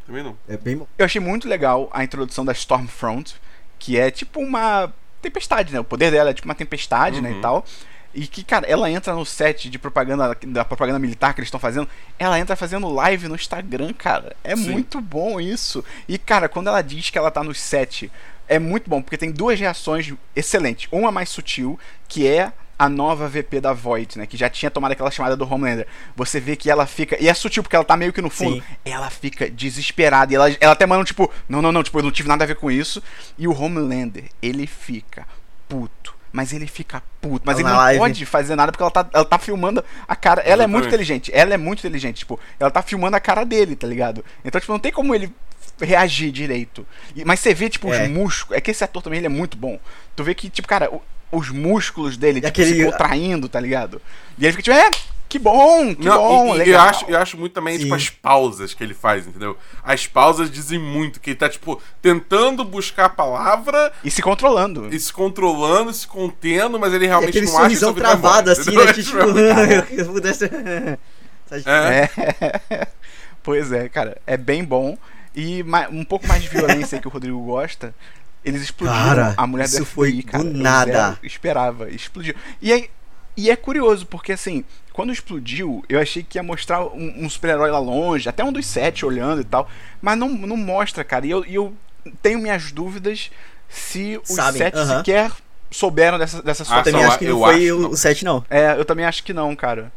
[0.06, 0.38] Também não.
[0.48, 0.82] É bem.
[0.98, 3.36] Eu achei muito legal a introdução da Stormfront,
[3.80, 4.92] que é tipo uma
[5.22, 5.80] tempestade, né?
[5.80, 7.38] O poder dela é tipo uma tempestade, né, Uhum.
[7.38, 7.66] e tal.
[8.14, 11.60] E que, cara, ela entra no set de propaganda da propaganda militar que eles estão
[11.60, 11.88] fazendo,
[12.20, 14.36] ela entra fazendo live no Instagram, cara.
[14.44, 14.70] É Sim.
[14.72, 15.84] muito bom isso.
[16.10, 18.12] E, cara, quando ela diz que ela tá no set,
[18.50, 20.90] é muito bom, porque tem duas reações excelentes.
[20.92, 21.80] Uma mais sutil,
[22.10, 22.52] que é
[22.84, 24.26] a nova VP da Voight, né?
[24.26, 25.86] Que já tinha tomado aquela chamada do Homelander.
[26.16, 27.16] Você vê que ela fica.
[27.22, 28.56] E é sutil, porque ela tá meio que no fundo.
[28.56, 28.64] Sim.
[28.84, 30.34] Ela fica desesperada.
[30.34, 32.48] E ela, ela até manda, tipo, não, não, não, tipo, eu não tive nada a
[32.48, 33.04] ver com isso.
[33.38, 35.28] E o Homelander, ele fica
[35.70, 36.16] puto.
[36.34, 37.44] Mas ele fica puto.
[37.46, 38.00] Mas ele na não live.
[38.00, 40.42] pode fazer nada porque ela tá, ela tá filmando a cara.
[40.42, 41.30] Ela é muito inteligente.
[41.36, 42.18] Ela é muito inteligente.
[42.20, 44.26] Tipo, ela tá filmando a cara dele, tá ligado?
[44.44, 45.32] Então, tipo, não tem como ele
[45.80, 46.86] reagir direito.
[47.16, 48.04] E- mas você vê, tipo, É.
[48.04, 48.58] os músculos.
[48.58, 49.78] É que esse ator também ele é muito bom.
[50.16, 50.90] Tu vê que, tipo, cara,
[51.32, 54.02] os músculos dele, tipo, aquele- se contraindo, tá ligado?
[54.38, 54.90] E ele fica, tipo, é,
[55.30, 56.88] que bom, que Não, bom, e- e, eu, legal.
[56.88, 57.84] acho, eu acho muito também, Sim.
[57.84, 59.58] tipo, as pausas que ele faz, entendeu?
[59.82, 64.90] As pausas dizem muito, que ele tá, tipo, tentando buscar a palavra E se controlando.
[64.94, 68.08] e se controlando, se contendo, mas ele realmente aquele não acha que sorrisão sua vida
[68.08, 68.94] vai travado embora, assim, né?
[68.94, 69.04] que,
[69.88, 70.46] Tipo, eu pudesse.
[70.46, 70.98] É.
[71.66, 72.88] É.
[73.44, 74.98] pois é, cara, é bem bom.
[75.36, 77.94] E um pouco mais de violência que o Rodrigo gosta.
[78.44, 80.44] Eles explodiram Cara, a mulher isso FBI, foi cara.
[80.44, 81.20] do nada.
[81.22, 82.34] esperava, explodiu.
[82.62, 82.90] E, aí,
[83.38, 87.70] e é curioso, porque assim, quando explodiu, eu achei que ia mostrar um, um super-herói
[87.70, 89.70] lá longe, até um dos sete olhando e tal.
[90.02, 91.26] Mas não, não mostra, cara.
[91.26, 91.74] E eu, e eu
[92.22, 93.30] tenho minhas dúvidas
[93.70, 94.98] se os Sabem, sete aham.
[94.98, 95.32] sequer
[95.70, 96.84] souberam dessa, dessa Ah, situação.
[96.92, 97.90] Também eu acho que não eu foi acho, o, não.
[97.92, 98.46] o 7, não.
[98.50, 99.92] É, eu também acho que não, cara.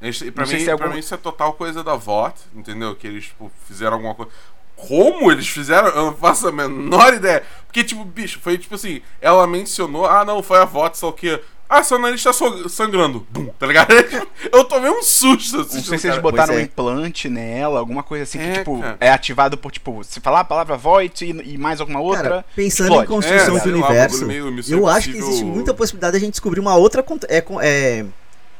[0.00, 2.34] Isso- e pra, Não mim, é pra alguma- mim isso é total coisa da VOT,
[2.54, 2.96] entendeu?
[2.96, 4.32] Que eles tipo, fizeram alguma coisa.
[4.76, 5.88] Como eles fizeram?
[5.88, 7.42] Eu não faço a menor ideia.
[7.66, 11.40] Porque, tipo, bicho, foi tipo assim: ela mencionou, ah, não, foi a VOT, só que.
[11.68, 12.32] Ah, seu nariz tá
[12.68, 13.26] sangrando.
[13.30, 13.88] Bum, tá ligado?
[14.52, 16.64] Eu tomei um susto Não sei se eles botaram Pois um é.
[16.64, 18.96] implante nela, alguma coisa assim, que, É, tipo, cara.
[19.00, 22.22] é ativado por, tipo, se falar a palavra Void e, e mais alguma outra.
[22.22, 23.04] Cara, pensando explode.
[23.04, 26.20] em construção É, de lá, universo, Missão eu acho que existe muita possibilidade de a
[26.20, 27.02] gente descobrir uma outra.
[27.30, 28.04] É, é,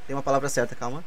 [0.06, 1.04] tem uma palavra certa, calma.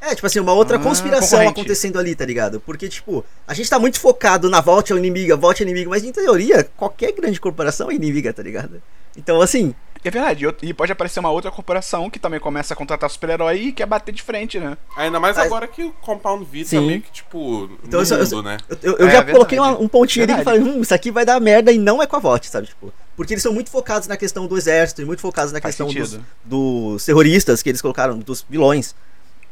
[0.00, 1.60] É, tipo assim, uma outra Ah, conspiração concorrente.
[1.60, 2.60] acontecendo ali, tá ligado?
[2.60, 5.90] Porque, tipo, a gente tá muito focado na volta ao inimigo, a volta ao inimigo,
[5.90, 8.82] mas em teoria, qualquer grande corporação é inimiga, tá ligado?
[9.16, 13.10] Então, assim, É verdade, e pode aparecer uma outra corporação que também começa a contratar
[13.10, 14.76] super-herói e quer bater de frente, né?
[14.96, 16.86] Ainda mais Mas- agora que o Compound V tá Sim.
[16.86, 18.56] meio que, tipo, Então, eu mundo, né?
[18.70, 19.32] eu, eu- eu É, já verdade.
[19.32, 22.00] coloquei uma- um pontinho ali que falei, hum, isso aqui vai dar merda e não
[22.00, 22.68] é com a VOT, sabe?
[22.68, 25.74] Tipo, porque eles são muito focados na questão do exército e muito focados na Faz
[25.74, 28.94] questão dos, dos terroristas que eles colocaram, dos vilões.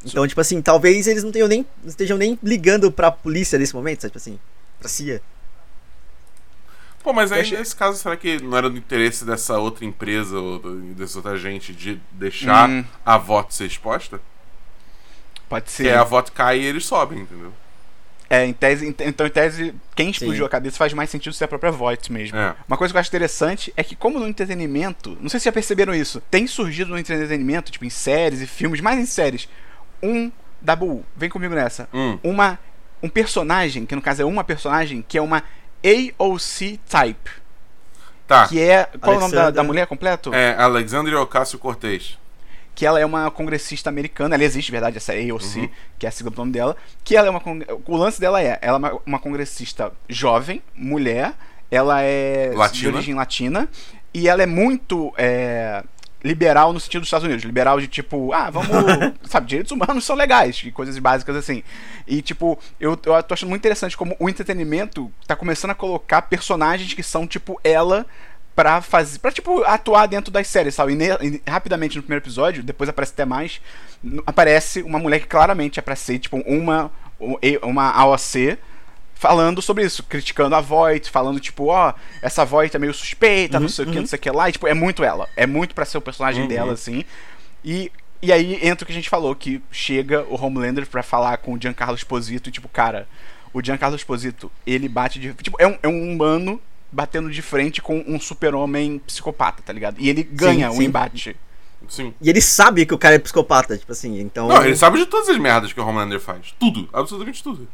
[0.04, 3.74] Então, tipo assim, talvez eles não, tenham nem, não estejam nem ligando pra polícia nesse
[3.74, 4.10] momento, sabe?
[4.12, 4.38] Tipo assim,
[4.78, 5.22] pra CIA.
[7.02, 10.38] Pô, mas aí achei- nesse caso, será que não era do interesse dessa outra empresa
[10.38, 10.58] ou
[10.94, 12.84] dessa outra gente de deixar Hum.
[13.04, 14.20] a VOT ser exposta?
[15.48, 15.82] Pode ser.
[15.84, 17.52] Que aí a VOT cai e eles sobem, entendeu?
[18.30, 20.46] É, em tese, ent- então, em tese, quem explodiu Sim.
[20.46, 22.38] a cabeça faz mais sentido ser a própria Voight mesmo.
[22.38, 22.56] É.
[22.66, 25.52] Uma coisa que eu acho interessante é que, como no entretenimento, não sei se já
[25.52, 29.46] perceberam isso, tem surgido no entretenimento, tipo em séries e filmes, mais em séries,
[30.04, 31.88] um Dabu, vem comigo nessa.
[31.92, 32.18] Hum.
[32.22, 32.58] Uma
[33.02, 35.42] um personagem, que no caso é uma personagem, que é uma
[35.84, 37.30] AOC type,
[38.26, 38.48] Tá.
[38.48, 40.32] que é qual é o nome da, da mulher completo?
[40.32, 42.18] É Alexandria Ocasio-Cortez.
[42.74, 45.68] que ela é uma congressista americana, ela existe, de verdade, essa AOC, Uhum.
[45.98, 47.40] que é a sigla do nome dela, que ela é uma
[47.86, 51.34] o lance dela é, ela é uma, uma congressista jovem, mulher,
[51.70, 52.92] ela é de Latina.
[52.94, 53.68] origem latina
[54.12, 55.84] e ela é muito é,
[56.24, 58.68] liberal no sentido dos Estados Unidos, liberal de tipo, ah, vamos,
[59.28, 61.62] sabe, direitos humanos são legais e coisas básicas assim.
[62.08, 66.22] E tipo, eu, eu tô achando muito interessante como o entretenimento tá começando a colocar
[66.22, 68.06] personagens que são tipo ela
[68.56, 70.92] pra fazer, para tipo atuar dentro das séries, sabe?
[70.92, 73.60] E, ne- e rapidamente no primeiro episódio, depois aparece até mais,
[74.26, 76.90] aparece uma mulher que claramente é pra ser tipo uma
[77.62, 78.58] uma AOC
[79.14, 83.68] falando sobre isso, criticando a Voight, falando tipo, ó, essa Voight é meio suspeita, não
[83.68, 85.74] sei o que, não sei o que lá, e tipo, é muito ela, é muito
[85.74, 86.48] pra ser o personagem Uhum.
[86.48, 87.04] dela assim.
[87.64, 91.36] E E aí entra o que a gente falou, que chega o Homelander pra falar
[91.38, 93.06] com o Giancarlo Esposito e tipo, cara,
[93.52, 95.34] o Giancarlo Esposito, ele bate de.
[95.34, 96.58] Tipo, é um, é um humano
[96.90, 99.96] batendo de frente com um super-homem psicopata, tá ligado?
[100.00, 100.84] E ele ganha o sim.
[100.84, 101.36] embate.
[101.86, 102.14] Sim.
[102.18, 104.48] E ele sabe que o cara é psicopata, tipo assim, então.
[104.48, 106.54] Não, ele sabe de todas as merdas que o Homelander faz.
[106.58, 106.88] Tudo.
[106.94, 107.68] Absolutamente tudo.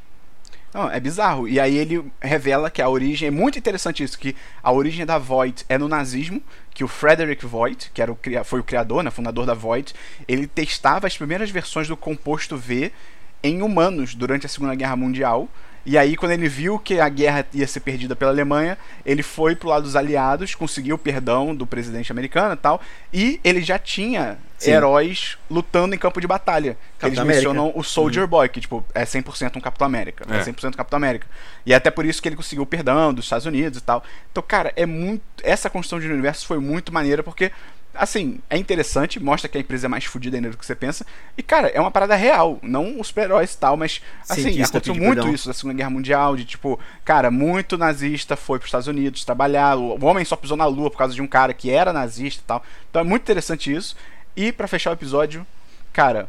[0.72, 1.48] Não, é bizarro.
[1.48, 3.28] E aí ele revela que a origem.
[3.28, 7.44] É muito interessante isso, que a origem da Voight é no nazismo, que o Frederick
[7.44, 9.94] Voight, que era o, foi o criador, né, fundador da Voight,
[10.28, 12.92] ele testava as primeiras versões do composto V
[13.42, 15.48] em humanos durante a Segunda Guerra Mundial.
[15.84, 19.56] E aí, quando ele viu que a guerra ia ser perdida pela Alemanha, ele foi
[19.56, 22.80] pro lado dos aliados, conseguiu o perdão do presidente americano e tal,
[23.12, 24.72] e ele já tinha Sim.
[24.72, 26.76] heróis lutando em campo de batalha.
[26.98, 27.48] Que eles Capitão América.
[27.48, 30.24] mencionam o Soldier Boy, que tipo, é 100% um Capitão América.
[30.28, 30.36] É.
[30.36, 30.42] É.
[30.42, 31.26] 100% Capitão América.
[31.64, 34.04] E é até por isso que ele conseguiu o perdão dos Estados Unidos e tal.
[34.30, 35.22] Então, cara, é muito.
[35.42, 37.50] Essa construção de universo foi muito maneira, porque,
[37.94, 41.04] assim, é interessante, mostra que a empresa é mais fodida ainda do que você pensa.
[41.36, 45.16] E, cara, é uma parada real, não os super-heróis e tal, mas, assim, aconteceu muito
[45.16, 45.34] perdão.
[45.34, 49.76] isso na Segunda Guerra Mundial, de tipo, cara, muito nazista foi pros Estados Unidos trabalhar,
[49.76, 52.46] o homem só pisou na lua por causa de um cara que era nazista e
[52.46, 52.64] tal.
[52.88, 53.96] Então é muito interessante isso.
[54.36, 55.46] E pra fechar o episódio,
[55.92, 56.28] cara,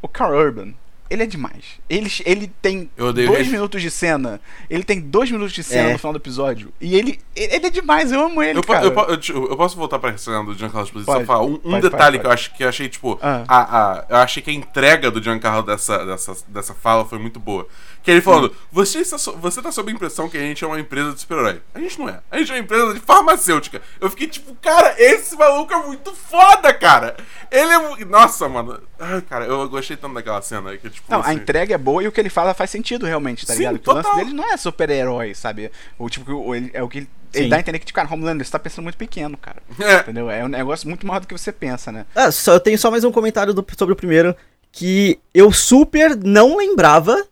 [0.00, 0.74] o Carl Urban,
[1.12, 1.64] ele é demais.
[1.88, 3.50] Ele, ele tem dois ele.
[3.50, 4.40] minutos de cena.
[4.70, 5.92] Ele tem dois minutos de cena É.
[5.92, 6.72] no final do episódio.
[6.80, 8.84] E ele, ele é demais, eu amo ele, Eu, cara.
[8.86, 11.54] eu, eu, te- eu posso voltar pra cena do Giancarlo Esposito só Pode, falar um,
[11.54, 13.44] um pode, detalhe pode, que eu acho que eu achei, tipo, Ah.
[13.46, 17.38] a, a, eu achei que a entrega do Giancarlo dessa, dessa, dessa fala foi muito
[17.38, 17.66] boa.
[18.02, 18.54] Que ele falando, Hum.
[18.72, 21.20] você, está so- você tá sob a impressão que a gente é uma empresa de
[21.20, 21.60] super-herói.
[21.72, 22.20] A gente não é.
[22.30, 23.80] A gente é uma empresa de farmacêutica.
[24.00, 27.16] Eu fiquei tipo, cara, esse maluco é muito foda, cara.
[27.50, 28.04] Ele é muito.
[28.06, 28.80] Nossa, mano.
[28.98, 30.76] Ai, cara, eu gostei tanto daquela cena.
[30.76, 33.06] Que, tipo, Não, a assim, entrega é boa e o que ele fala faz sentido
[33.06, 33.74] realmente, tá Sim, ligado?
[33.78, 34.24] Porque o lance total.
[34.24, 35.70] dele não é super-herói, sabe?
[35.98, 37.50] O tipo, ele, é o que ele, ele Sim.
[37.50, 39.62] dá a entender que, tipo, cara, Homelander, você tá pensando muito pequeno, cara.
[39.78, 39.98] É.
[40.00, 40.28] Entendeu?
[40.28, 42.04] É um negócio muito maior do que você pensa, né?
[42.16, 44.34] Ah, só, eu tenho só mais um comentário do- sobre o primeiro.
[44.74, 47.26] Que eu super não lembrava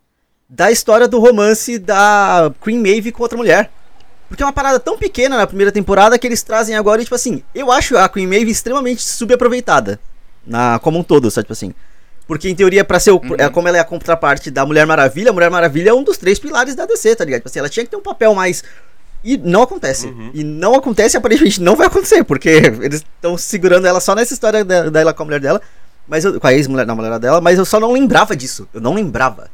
[0.51, 3.71] da história do romance da Queen Maeve com outra mulher.
[4.29, 7.15] Porque é uma parada tão pequena na primeira temporada que eles trazem agora e, tipo
[7.15, 9.99] assim, eu acho a Queen Maeve extremamente subaproveitada.
[10.47, 11.73] Na, como um todo, sabe, tipo assim.
[12.27, 15.31] Porque em teoria, pra ser o, é, como ela é a contraparte da Mulher Maravilha,
[15.31, 17.41] a Mulher Maravilha é um dos três pilares da DC, tá ligado?
[17.41, 18.63] Tipo assim, ela tinha que ter um papel mais.
[19.23, 20.07] E não acontece.
[20.33, 22.49] E não acontece, aparentemente não vai acontecer, porque
[22.81, 25.61] eles estão segurando ela só nessa história da- dela com a mulher dela.
[26.09, 28.69] Mas eu, com a ex-mulher, não, a mulher dela, mas eu só não lembrava disso.
[28.73, 29.51] Eu não lembrava.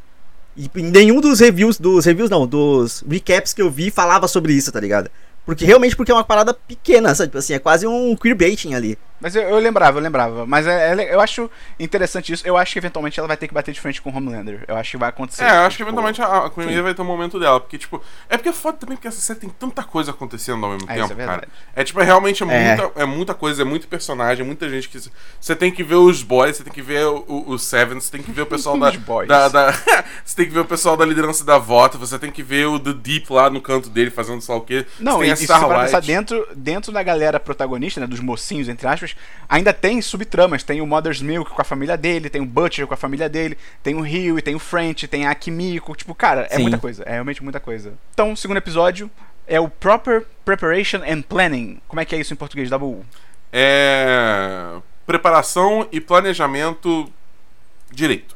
[0.57, 4.73] E nenhum dos reviews, dos reviews não, dos recaps que eu vi falava sobre isso,
[4.73, 5.11] tá ligado?
[5.45, 7.29] Porque realmente porque é uma parada pequena, sabe?
[7.29, 8.99] Tipo assim, é quase um queerbaiting ali.
[9.21, 10.47] Mas eu, eu lembrava, eu lembrava.
[10.47, 12.47] Mas é, é eu acho interessante isso.
[12.47, 14.65] Eu acho que eventualmente ela vai ter que bater de frente com o Homelander.
[14.69, 15.45] Eu acho que vai acontecer.
[15.45, 17.61] É, eu acho que Tipo, eventualmente a, a Queen Maeve vai ter um momento dela.
[17.61, 20.73] Porque, tipo, é porque é foda também porque essa série tem tanta coisa acontecendo ao
[20.73, 21.49] mesmo É, tempo, é cara.
[21.75, 22.77] É tipo, é realmente é, É.
[22.77, 24.99] Muita, é muita coisa, é muito personagem, é muita gente que.
[25.41, 28.11] Você tem que ver os boys, você tem que ver o, o, o Seven, você
[28.11, 29.29] tem que ver o pessoal da, Os boys.
[29.29, 29.73] da, da-
[30.25, 32.79] Você tem que ver o pessoal da liderança da Vota, você tem que ver o
[32.79, 34.87] The Deep lá no canto dele fazendo sei lá o quê.
[34.99, 38.69] Não, você e, tem e a se dentro, dentro da galera protagonista, né, dos mocinhos,
[38.69, 39.06] entre aspas,
[39.49, 40.63] ainda tem subtramas.
[40.63, 43.59] Tem o Mother's Milk com a família dele, tem o Butcher com a família dele,
[43.83, 45.95] tem o Rio, tem o French, tem a Akimiko.
[45.95, 46.63] Tipo, cara, é Sim.
[46.63, 47.03] muita coisa.
[47.05, 47.93] É realmente muita coisa.
[48.15, 49.11] Então, o segundo episódio
[49.47, 51.81] é o Proper Preparation and Planning.
[51.87, 53.05] Como é que é isso em português, Dabu?
[53.53, 54.79] É.
[55.07, 57.13] Preparação e planejamento
[57.93, 58.35] direito.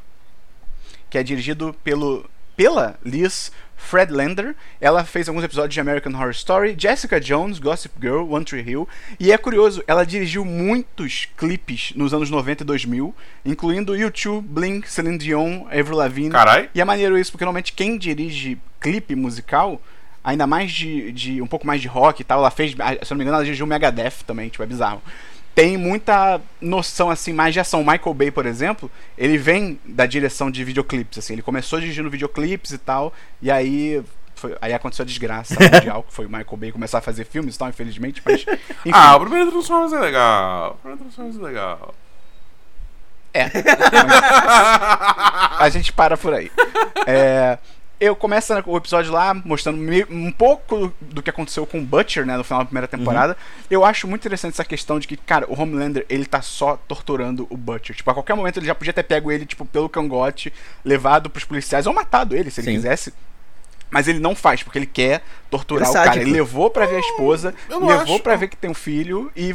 [1.08, 3.50] que é dirigido pelo pela Liz
[3.80, 4.54] Fredlander.
[4.80, 8.88] Ela fez alguns episódios de American Horror Story, Jessica Jones, Gossip Girl, One Tree Hill.
[9.18, 13.14] E é curioso, ela dirigiu muitos clipes nos anos 90 e 2000,
[13.44, 16.30] incluindo U2, Blink, Celine Dion, Avril Lavigne.
[16.30, 16.68] Carai.
[16.74, 19.80] E é maneiro isso, porque normalmente quem dirige clipe musical,
[20.22, 23.12] ainda mais de, de um pouco mais de rock e tal, ela fez, ah, se
[23.12, 25.02] eu não me engano, ela dirigiu Megadeth também, tipo, é bizarro.
[25.60, 27.84] Tem muita noção assim mais de ação.
[27.84, 32.70] Michael Bay, por exemplo, ele vem da direção de videoclipes, assim, ele começou dirigindo videoclipes
[32.72, 34.02] e tal, e aí
[34.34, 37.56] foi- aí aconteceu a desgraça mundial, que foi o Michael Bay começar a fazer filmes
[37.56, 38.40] e tal, infelizmente, mas
[38.86, 38.90] enfim.
[38.92, 40.72] Ah, o primeiro Transformers é legal.
[40.72, 41.94] O primeiro Transformers é legal.
[43.34, 43.44] É.
[45.58, 46.50] a gente para por aí.
[47.06, 47.58] É,
[48.00, 49.78] eu começo o episódio lá mostrando
[50.10, 53.36] um pouco do que aconteceu com o Butcher, né, no final da primeira temporada.
[53.70, 57.46] Eu acho muito interessante essa questão de que, cara, o Homelander, ele tá só torturando
[57.50, 57.94] o Butcher.
[57.94, 60.52] Tipo, a qualquer momento ele já podia ter pego ele, tipo, pelo cangote,
[60.84, 62.74] levado pros policiais ou matado ele, se ele Sim.
[62.76, 63.12] quisesse.
[63.90, 66.06] Mas ele não faz, porque ele quer torturar Ele o é cara.
[66.12, 66.28] sádico.
[66.28, 68.20] Ele levou pra ver a esposa, levou acho.
[68.20, 69.54] pra ver que tem um filho e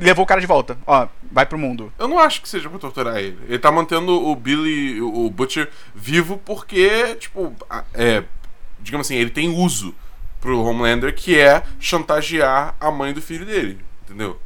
[0.00, 0.78] levou o cara de volta.
[0.86, 1.92] Ó, vai pro mundo.
[1.98, 3.38] Eu não acho que seja pra torturar ele.
[3.46, 7.54] Ele tá mantendo o Billy, o Butcher, vivo porque, tipo,
[7.92, 8.24] é.
[8.80, 9.94] Digamos assim, ele tem uso
[10.40, 13.78] pro Homelander, que é chantagear a mãe do filho dele.
[14.04, 14.38] Entendeu?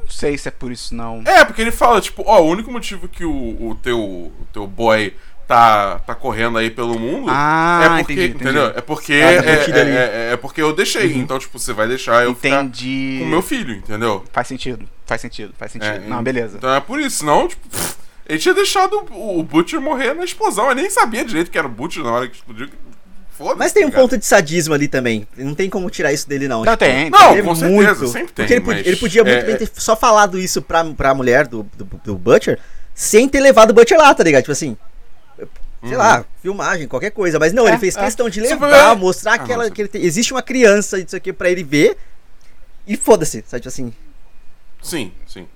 [0.00, 1.22] Não sei se é por isso, não.
[1.24, 3.30] É, porque ele fala, tipo, ó, o único motivo que o,
[3.70, 5.14] o teu, o teu boy
[5.52, 8.44] tá, tá correndo aí pelo mundo Ah, é porque, entendi, entendi.
[8.44, 8.66] entendeu?
[8.74, 11.86] É porque Ah, é, tá é- é- é porque eu deixei, então, tipo, você vai
[11.86, 13.18] deixar eu ficar Entendi.
[13.20, 14.24] com meu filho, entendeu?
[14.32, 15.90] Faz sentido, faz sentido, faz sentido.
[15.94, 16.56] É, não, beleza.
[16.56, 17.94] Então é por isso, senão, tipo, pff,
[18.26, 20.68] ele tinha deixado o Butcher morrer na explosão.
[20.68, 22.68] Eu nem sabia direito que era o Butcher na hora que explodiu.
[23.36, 23.58] Foda-se.
[23.58, 24.02] Mas tem um tá ligado?
[24.10, 25.26] ponto de sadismo ali também.
[25.36, 26.64] Não tem como tirar isso dele, não.
[26.64, 27.10] Não, Tipo, tem.
[27.10, 28.46] Não, ele é com certeza, sempre tem.
[28.46, 31.46] Porque ele, podia, ele podia muito é- bem ter só falado isso pra, pra mulher
[31.46, 32.58] do, do, do Butcher,
[32.94, 34.42] sem ter levado o Butcher lá, tá ligado?
[34.42, 34.76] Tipo assim,
[35.86, 37.38] sei lá, filmagem, qualquer coisa.
[37.38, 38.04] Mas não, É, ele fez é.
[38.04, 41.04] questão de levar, mostrar Ah, que, ela, não, que ele tem- existe uma criança e
[41.04, 41.96] isso aqui pra ele ver.
[42.86, 43.60] E foda-se, sabe?
[43.62, 43.92] Tipo assim,
[44.82, 45.46] Sim, sim.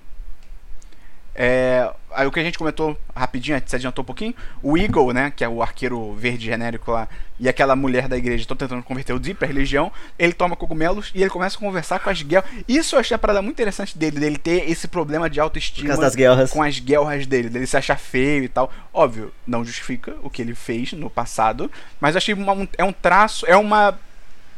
[1.39, 5.31] É, aí o que a gente comentou rapidinho, se adiantou um pouquinho, o Eagle, né,
[5.35, 7.07] que é o arqueiro verde genérico lá,
[7.39, 11.11] e aquela mulher da igreja estão tentando converter o Deep pra religião, ele toma cogumelos
[11.13, 12.49] e ele começa a conversar com as guerras.
[12.67, 16.01] Isso eu achei a parada muito interessante dele, dele ter esse problema de autoestima causa
[16.01, 16.49] das guerras.
[16.49, 18.71] com as guerras dele, dele se achar feio e tal.
[18.91, 21.69] Óbvio, não justifica o que ele fez no passado,
[22.01, 23.99] mas eu achei uma- um, é um traço, é uma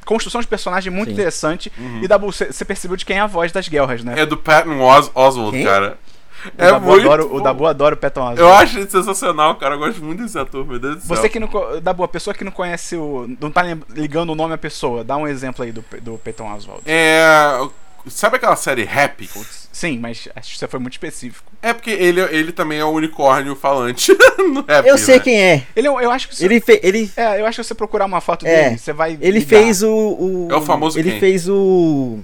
[0.06, 1.14] construção de personagem muito Sim.
[1.14, 4.18] interessante e da você percebeu de quem é a voz das guerras, né?
[4.18, 5.66] É do Patton Os Oswald, Quem?
[5.66, 6.00] cara.
[6.46, 7.42] O, É Dabu muito adora, o.
[7.42, 8.40] Dabu adora o Patton Oswalt.
[8.40, 9.76] Eu acho ele sensacional, cara.
[9.76, 11.16] Eu gosto muito desse ator, meu Deus do céu.
[11.16, 11.50] Você que não.
[11.82, 13.28] Dabu, a pessoa que não conhece o.
[13.40, 16.82] Não tá ligando o nome à pessoa, dá um exemplo aí do, do Peyton Oswald.
[16.86, 17.60] É.
[18.08, 19.30] Sabe aquela série Happy?
[19.72, 21.52] Sim, mas acho que você foi muito específico.
[21.62, 24.16] É porque ele, ele também é o unicórnio falante
[24.54, 24.88] no Happy.
[24.88, 25.22] Eu sei né?
[25.22, 25.64] quem é.
[25.76, 27.76] Ele, é um- eu acho que você, Ele, fe, ele, É, eu acho que você
[27.76, 29.18] procurar uma foto É, dele, você vai.
[29.22, 29.50] ele ligar.
[29.50, 30.48] fez o, o.
[30.50, 31.20] É o famoso Ele quem?
[31.20, 32.20] fez o.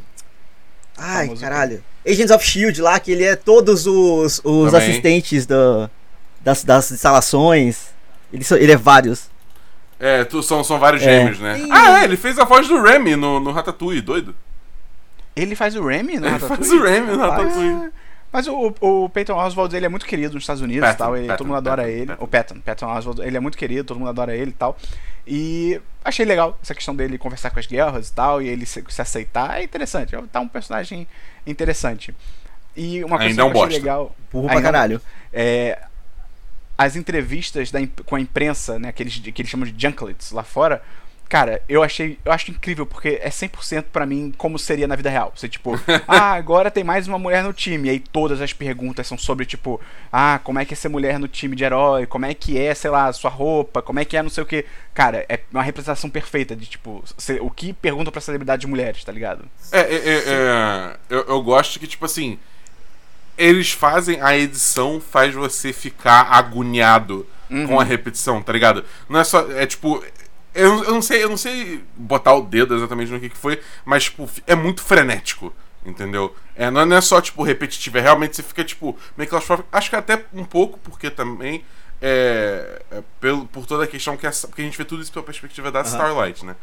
[0.98, 1.84] Ai, caralho.
[2.08, 4.90] Agents of Shield lá, que ele é todos os, os Também.
[4.90, 5.90] assistentes do,
[6.42, 7.88] das, das instalações.
[8.32, 9.30] Ele, ele é vários.
[10.00, 11.06] É, tu- são, são vários É.
[11.06, 11.68] gêmeos, né?
[11.72, 14.36] Ah, é, ele fez a voz do Remy no, no Ratatouille, doido.
[15.36, 16.64] Ele faz o Remy no Ele Ratatouille?
[16.66, 17.18] faz o Remy no.
[17.18, 17.92] Ratatouille.
[18.32, 21.16] Mas o, o Peyton Oswald ele é muito querido nos Estados Unidos e Patton, tal.
[21.18, 22.06] Ele, Patton, todo mundo adora Patton, ele.
[22.08, 22.24] Patton.
[22.24, 24.78] O Patton, Patton Oswald, ele é muito querido, todo mundo adora ele e tal.
[25.28, 28.84] E achei legal essa questão dele conversar com as guerras e tal, e ele se,
[28.90, 29.60] se aceitar.
[29.60, 30.16] É interessante.
[30.32, 31.08] Tá um personagem
[31.48, 32.16] interessante.
[32.76, 33.80] E uma coisa Ainda é que eu achei bosta.
[33.80, 34.16] legal.
[34.32, 35.02] Burro pra Ainda- caralho.
[35.34, 35.80] é,
[36.78, 40.44] as entrevistas da com a imprensa, né, que eles, que eles chamam de junklets lá
[40.44, 40.82] fora,
[41.28, 45.10] cara, eu achei, eu acho incrível porque é 100% pra mim como seria na vida
[45.10, 45.32] real.
[45.36, 49.08] Você tipo, ah, agora tem mais uma mulher no time, e aí todas as perguntas
[49.08, 49.80] são sobre tipo,
[50.12, 52.74] ah, como é que é ser mulher no time de herói, como é que é,
[52.74, 54.66] sei lá, sua roupa, como é que é não sei o que.
[54.94, 57.04] Cara, é uma representação perfeita de tipo,
[57.42, 59.46] o que perguntam pra celebridades mulheres, tá ligado?
[59.72, 62.40] É, é, é, é, eu, eu gosto que, tipo assim,
[63.38, 67.28] eles fazem a edição faz você ficar agoniado
[67.68, 68.84] com a repetição, tá ligado?
[69.10, 69.50] Não é só.
[69.52, 70.04] É tipo.
[70.56, 73.62] Eu, eu não sei, eu não sei botar o dedo exatamente no que, que foi,
[73.84, 75.54] mas, tipo, é muito frenético.
[75.86, 76.36] Entendeu?
[76.56, 79.70] É, não é- não é só, tipo, repetitivo, é realmente você fica, tipo, meio claustrofóbico.
[79.72, 81.64] Acho que até um pouco, porque também
[82.02, 85.12] é, é pelo, por toda a questão que, essa, porque a gente vê tudo isso
[85.14, 86.56] pela perspectiva da Starlight, né?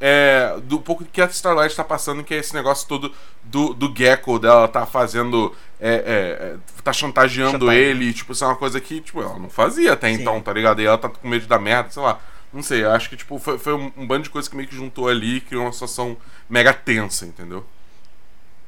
[0.00, 3.92] é, do pouco que a Starlight tá passando, que é esse negócio todo do, do
[3.96, 5.54] Gecko dela tá fazendo.
[5.80, 7.80] É, é, é, tá chantageando Chantagem.
[7.82, 10.20] ele, tipo, isso é uma coisa que, tipo, ela não fazia até Sim.
[10.20, 10.80] então, tá ligado?
[10.80, 12.20] E ela tá com medo dar merda, sei lá.
[12.52, 14.68] Não sei, eu acho que, tipo, foi, foi um, um bando de coisa que meio
[14.68, 16.16] que juntou ali e criou uma situação
[16.48, 17.64] mega tensa, entendeu?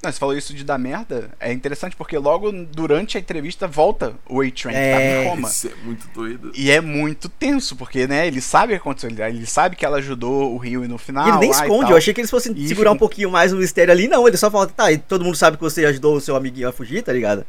[0.02, 4.14] Não, você falou isso de dar merda, é interessante porque logo durante a entrevista volta
[4.26, 5.48] o A-Train, que É, tava em coma.
[5.48, 6.52] Isso é muito doido.
[6.54, 9.10] E é muito tenso, porque, né, ele sabe o que aconteceu.
[9.10, 11.26] Ele, sabe que ela ajudou o Rio no final.
[11.26, 13.30] E ele nem e esconde, eu achei que eles fossem E segurar um fica- pouquinho
[13.30, 14.08] mais o mistério ali.
[14.08, 16.68] Não, ele só fala, tá, e todo mundo sabe que você ajudou o seu amiguinho
[16.68, 17.44] a fugir, tá ligado?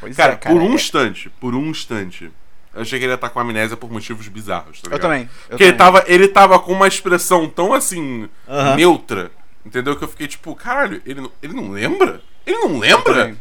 [0.00, 2.32] Pois Cara, é, cara, por um é- instante, por um instante,
[2.74, 5.00] eu achei que ele ia estar com amnésia por motivos bizarros, tá Eu ligado?
[5.02, 5.22] também.
[5.22, 5.92] Eu Porque ele também.
[5.92, 8.76] tava, ele tava com uma expressão tão assim, Aham.
[8.76, 9.30] neutra,
[9.66, 9.96] entendeu?
[9.96, 12.20] Que eu fiquei tipo, caralho, ele não, ele não lembra?
[12.46, 13.36] Ele não Eu lembra?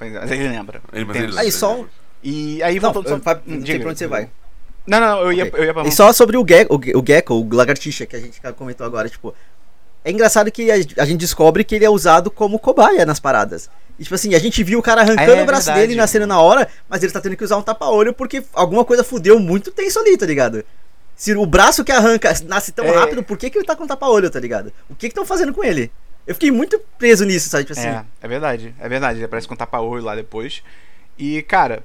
[0.00, 0.80] é, mas ele lembra.
[0.92, 1.84] Ele- mas ele- Aí só
[2.22, 3.22] E aí Não, voltando...
[3.46, 4.28] não sei pra onde você vai.
[4.86, 5.60] Não, não, não, eu ia, Ok.
[5.60, 8.16] eu ia pra E só sobre o Gecko, o, Ge- o Gecko, o lagartixa que
[8.16, 9.32] a gente comentou agora, tipo,
[10.08, 13.68] é engraçado que a, a gente descobre que ele é usado como cobaia nas paradas.
[13.98, 15.86] E, tipo assim, a gente viu o cara arrancando É o braço verdade.
[15.88, 18.84] dele na cena na hora, mas ele tá tendo que usar um tapa-olho porque alguma
[18.84, 20.62] coisa fudeu muito tenso ali, tá ligado?
[21.16, 22.90] Se o braço que arranca nasce tão É.
[22.90, 24.72] rápido, por que, que ele tá com tapa-olho, tá ligado?
[24.88, 25.90] O que que estão fazendo com ele?
[26.26, 27.64] Eu fiquei muito preso nisso, sabe?
[27.64, 29.18] Tipo assim, É, é verdade, é verdade.
[29.18, 30.62] Ele aparece com tapa-olho lá depois.
[31.18, 31.82] E, cara,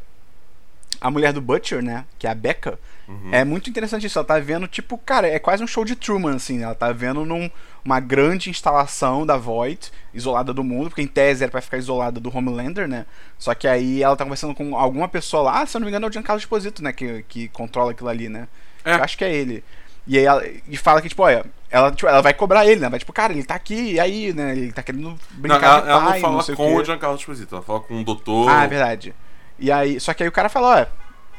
[1.00, 3.30] a mulher do Butcher, né, que é a Becca, Uhum.
[3.34, 4.18] é muito interessante isso.
[4.20, 6.58] Ela tá vendo, tipo, cara, é quase um show de Truman, assim.
[6.58, 6.64] né?
[6.66, 7.50] Ela tá vendo num,
[7.84, 12.20] uma grande instalação da Voight, isolada do mundo, porque em tese era pra ficar isolada
[12.20, 13.06] do Homelander, né?
[13.38, 16.06] Só que aí ela tá conversando com alguma pessoa lá, se eu não me engano
[16.06, 18.48] é o Giancarlo Esposito, né, que, que controla aquilo ali, né?
[18.86, 18.96] É.
[18.96, 19.64] Eu acho que é ele.
[20.08, 22.90] E aí ela e fala que, tipo, olha, ela, tipo, ela vai cobrar ele, né?
[22.90, 24.52] Vai, tipo, cara, ele tá aqui, e aí, né?
[24.52, 26.74] Ele tá querendo Não, brincar ela, de ela pai, não fala sei o com quê.
[26.74, 28.50] o Giancarlo Esposito, ela fala com o doutor.
[28.50, 29.14] Ah, é verdade.
[29.60, 30.86] E aí, só que aí o cara fala, ó,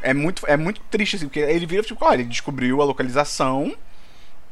[0.01, 3.75] é muito, é muito triste, assim, porque ele vira, tipo, olha, ele descobriu a localização,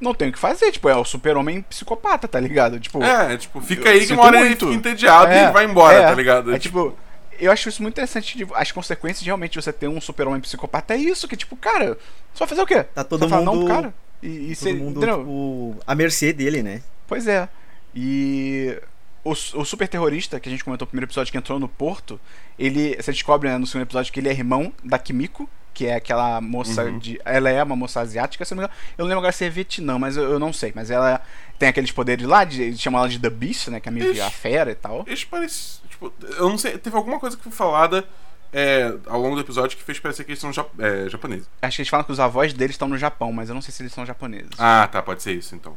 [0.01, 2.81] não tem o que fazer, tipo, é o super-homem psicopata, tá ligado?
[2.81, 4.67] Tipo, É, tipo, fica aí que uma hora muito.
[4.67, 6.03] ele fica entediado e É, ele vai embora, é.
[6.07, 6.55] tá ligado?
[6.55, 6.95] É tipo,
[7.39, 8.37] eu acho isso muito interessante.
[8.39, 11.99] de- as consequências de realmente você ter um super-homem psicopata é isso, que tipo, cara,
[12.33, 12.83] você vai fazer o quê?
[12.85, 13.95] Tá todo falar não mundo- pro cara?
[14.23, 15.19] E, e Todo você, mundo, entendeu?
[15.19, 16.83] tipo, à mercê dele, né?
[17.07, 17.49] Pois é.
[17.95, 18.79] E
[19.25, 22.21] o, o super terrorista que a gente comentou no primeiro episódio que entrou no porto,
[22.59, 22.97] ele.
[22.97, 26.41] Você descobre né, no segundo episódio que ele é irmão da Kimiko, que é aquela
[26.41, 26.99] moça Uhum.
[26.99, 27.21] de.
[27.25, 28.81] Ela é uma moça asiática, se eu não me engano.
[28.99, 30.73] Eu não lembro agora se é Vietnã, mas eu, eu não sei.
[30.75, 31.21] Mas ela
[31.59, 33.81] tem aqueles poderes lá, de, eles chamam ela de The Beast, né?
[33.81, 34.21] Que é meio Ixi.
[34.21, 35.05] a fera e tal.
[35.07, 35.81] Eles parecem.
[35.89, 38.05] Tipo, eu não sei, teve alguma coisa que foi falada
[38.53, 41.49] é, ao longo do episódio que fez parecer que eles são jap- é, japoneses.
[41.63, 43.73] Acho que eles falam que os avós deles estão no Japão, mas eu não sei
[43.73, 44.51] se eles são japoneses.
[44.59, 45.77] Ah, tá, pode ser isso então.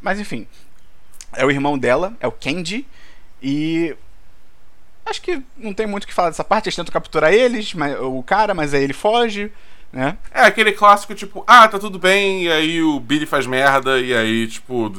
[0.00, 0.46] Mas enfim,
[1.34, 2.86] é o irmão dela, é o Kenji,
[3.42, 3.96] e
[5.08, 6.66] acho que não tem muito o que falar dessa parte.
[6.66, 9.50] Eles tentam capturar eles, mas, o cara, mas aí ele foge,
[9.92, 10.16] né?
[10.32, 14.14] É aquele clássico, tipo, ah, tá tudo bem, e aí o Billy faz merda, e
[14.14, 14.92] aí, tipo,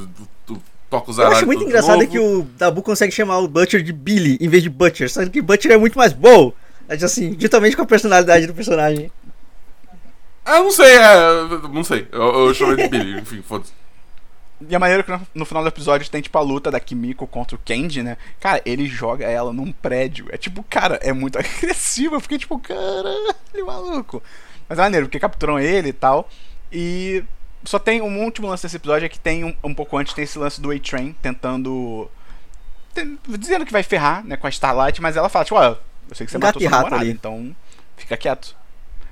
[0.89, 3.93] toca os Eu acho muito engraçado é que o Dabu consegue chamar o Butcher de
[3.93, 6.51] Billy em vez de Butcher, sendo que Butcher é muito mais bom.
[6.87, 9.11] Mas assim, justamente com a personalidade do personagem.
[10.43, 11.67] Ah, não sei, é.
[11.71, 12.07] Não sei.
[12.11, 13.71] Eu, eu chamo ele de Billy, enfim, foda-se.
[14.67, 17.55] E a maneira que no, final do episódio tem, tipo, a luta da Kimiko contra
[17.55, 18.17] o Kenji, né?
[18.39, 20.27] Cara, ele joga ela num prédio.
[20.31, 22.15] É tipo, cara, é muito agressivo.
[22.15, 24.21] Eu fiquei tipo, caralho, maluco.
[24.67, 26.29] Mas é maneiro, porque capturam ele e tal.
[26.71, 27.23] E
[27.63, 30.23] só tem um último lance desse episódio, é que tem um, um pouco antes, tem
[30.23, 32.09] esse lance do A-Train tentando.
[32.93, 36.15] tem- dizendo que vai ferrar, né, com a Starlight, mas ela fala, tipo, ó, eu
[36.15, 37.11] sei que você matou sua namorada, ali.
[37.11, 37.55] então
[37.97, 38.55] fica quieto.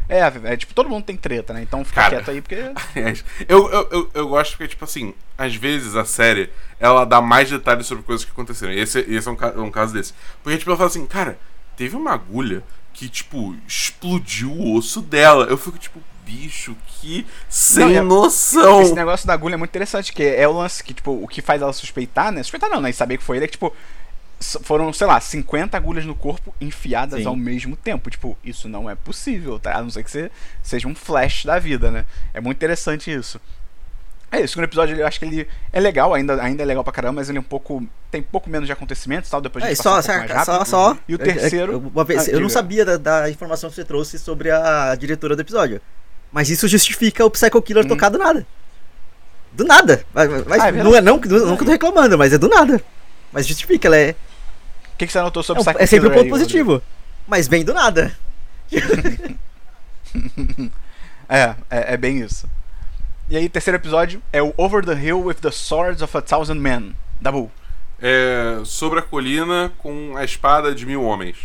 [0.09, 0.19] É,
[0.53, 1.61] é, tipo, todo mundo tem treta, né?
[1.61, 2.15] Então fica Cara.
[2.17, 2.55] quieto aí, porque.
[2.95, 7.21] Aliás, Eu, eu, eu, eu gosto porque, tipo assim, às vezes a série, ela dá
[7.21, 8.73] mais detalhes sobre coisas que aconteceram.
[8.73, 10.13] E esse, esse é um, um caso desse.
[10.41, 11.37] Porque, tipo, ela fala assim, cara,
[11.75, 15.45] teve uma agulha que, tipo, explodiu o osso dela.
[15.45, 18.81] Eu fico, tipo, bicho, que sem Não, noção.
[18.81, 21.41] Esse negócio da agulha é muito interessante, que é o lance que, tipo, o que
[21.41, 22.43] faz ela suspeitar, né?
[22.43, 22.89] Suspeitar não, né?
[22.89, 23.73] E saber que foi ele é que, tipo,
[24.39, 27.27] foram, sei lá, 50 agulhas no corpo enfiadas Sim.
[27.27, 28.09] ao mesmo tempo.
[28.09, 29.75] Tipo, isso não é possível, tá?
[29.77, 32.05] A não ser que você seja um flash da vida, né?
[32.33, 33.39] É muito interessante isso.
[34.29, 36.91] É, o segundo episódio eu acho que ele é legal, ainda, ainda é legal pra
[36.91, 37.87] caramba, mas ele é um pouco.
[38.11, 40.97] tem pouco menos de acontecimentos e tal, depois a É, só, um mais só, só.
[41.07, 43.75] E o é- é- terceiro- uma vez- Ah, eu não sabia da, da informação que
[43.77, 45.81] você trouxe sobre a diretora do episódio.
[46.31, 48.45] Mas isso justifica o Psycho Killer tocar do nada.
[49.53, 50.03] Do nada.
[50.13, 50.43] Mas, Hum.
[50.59, 52.81] Ah, é não, é, não, não, não que eu tô reclamando, mas é do nada.
[53.31, 56.07] Mas justifica, ela é, O que, que você anotou é, sobre um- Psycho é sempre
[56.07, 56.37] um ponto aí, Rodrigo?
[56.47, 56.81] positivo.
[57.27, 58.17] Mas vem do nada.
[61.29, 62.49] É, é, é bem isso.
[63.29, 66.55] E aí, terceiro episódio é o Over the Hill with the Swords of a Thousand
[66.55, 66.95] Men.
[67.19, 67.51] Dabu.
[68.01, 71.37] É, sobre a colina com a espada de mil homens.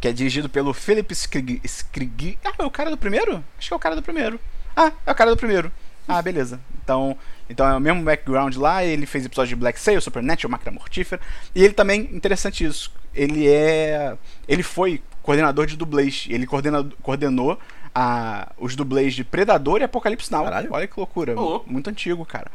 [0.00, 1.60] Que é dirigido pelo Philip Skrig.
[1.64, 2.38] Skrig...
[2.44, 3.42] Ah, é o cara do primeiro?
[3.58, 4.38] Acho que é o cara do primeiro.
[4.76, 5.72] Ah, é o cara do primeiro.
[6.06, 6.60] Ah, beleza.
[6.88, 7.14] Então,
[7.50, 8.82] então é o mesmo background lá.
[8.82, 11.20] Ele fez episódio de Black Sail, Supernatural, Máquina Mortífera.
[11.54, 12.90] E ele também, interessante isso.
[13.14, 14.16] Ele é.
[14.48, 16.26] Ele foi coordenador de dublês.
[16.30, 17.58] Ele coordena, coordenou
[17.94, 20.44] a, os dublês de Predador e Apocalipse Now.
[20.44, 20.70] Caralho.
[20.72, 21.34] Olha que loucura.
[21.34, 21.70] Louco.
[21.70, 22.50] Muito antigo, cara.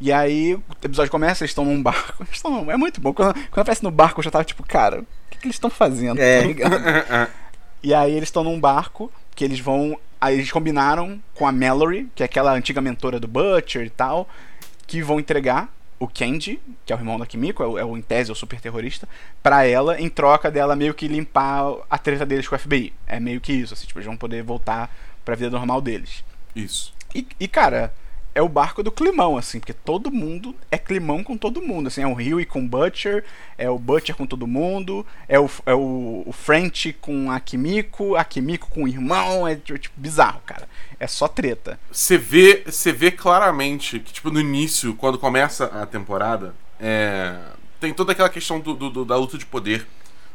[0.00, 2.22] E aí, o episódio começa, eles estão num barco.
[2.28, 3.12] Eles é muito bom.
[3.12, 5.70] Quando, quando aparece no barco, eu já tava tipo, cara, o que, que eles estão
[5.70, 6.20] fazendo?
[6.20, 6.40] É.
[6.42, 7.30] Tá ligado?
[7.84, 9.98] E aí eles estão num barco que eles vão.
[10.22, 14.28] Aí eles combinaram com a Mallory, que é aquela antiga mentora do Butcher e tal,
[14.86, 17.98] que vão entregar o Kenji, que é o irmão da Kimiko, é o, é o
[17.98, 19.08] em tese, é o super terrorista,
[19.42, 22.92] pra ela, em troca dela meio que limpar a treta deles com o FBI.
[23.04, 26.22] É meio que isso, assim, tipo, eles vão poder voltar pra vida normal deles.
[26.54, 26.94] Isso.
[27.12, 27.92] E, e, cara,
[28.34, 32.02] é o barco do climão, assim, porque todo mundo é climão com todo mundo, assim,
[32.02, 33.24] é o Huey com o Butcher,
[33.58, 38.16] é o Butcher com todo mundo, é o, é o, o French com a Kimiko,
[38.16, 40.66] a Kimiko com o irmão, é tipo bizarro, cara.
[40.98, 41.78] É só treta.
[41.90, 47.36] Você vê, você vê claramente que, tipo, no início, quando começa a temporada, é,
[47.80, 49.86] tem toda aquela questão do, do- do- da luta de poder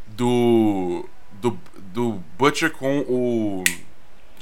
[0.05, 1.07] do,
[1.41, 1.57] do,
[1.93, 3.63] do Butcher com o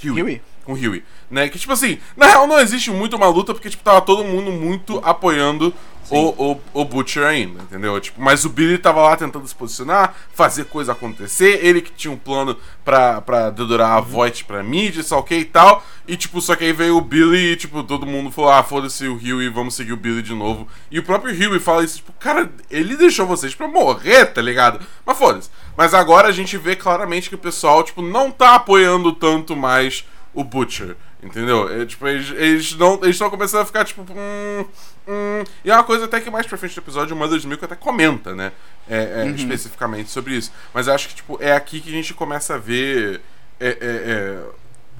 [0.04, 0.22] Huey.
[0.24, 0.42] Huey?
[0.66, 1.04] Com o Huey.
[1.30, 1.48] Né?
[1.48, 4.52] Que, tipo assim, na real não existe muito uma luta porque, tipo, tava todo mundo
[4.52, 5.74] muito apoiando
[6.10, 8.00] o, o, o Butcher ainda, entendeu?
[8.00, 12.14] Tipo, mas o Billy tava lá tentando se posicionar, fazer coisa acontecer, ele que tinha
[12.14, 15.84] um plano pra, pra dedurar a Voight pra mídia, só ok e tal.
[16.08, 19.08] E, tipo, só que aí veio o Billy e, tipo, todo mundo falou, ah, foda-se
[19.08, 20.68] o Huey, vamos seguir o Billy de novo.
[20.92, 24.86] E o próprio Huey fala isso, tipo, cara, ele deixou vocês pra morrer, tá ligado?
[25.04, 25.50] Mas foda-se.
[25.76, 30.06] Mas agora a gente vê claramente que o pessoal, tipo, não tá apoiando tanto mais
[30.36, 30.96] o Butcher.
[31.24, 31.82] Entendeu?
[31.82, 34.02] É, tipo, eles, eles não eles estão começando a ficar tipo.
[34.04, 34.66] Hum,
[35.08, 35.44] hum.
[35.64, 37.76] E é uma coisa até que mais pra frente do episódio o Mother's Milk até
[37.76, 38.52] comenta, né?
[38.88, 40.52] É, é, Especificamente sobre isso.
[40.74, 43.22] Mas eu acho que tipo, é aqui que a gente começa a ver
[43.60, 44.44] é, é, é,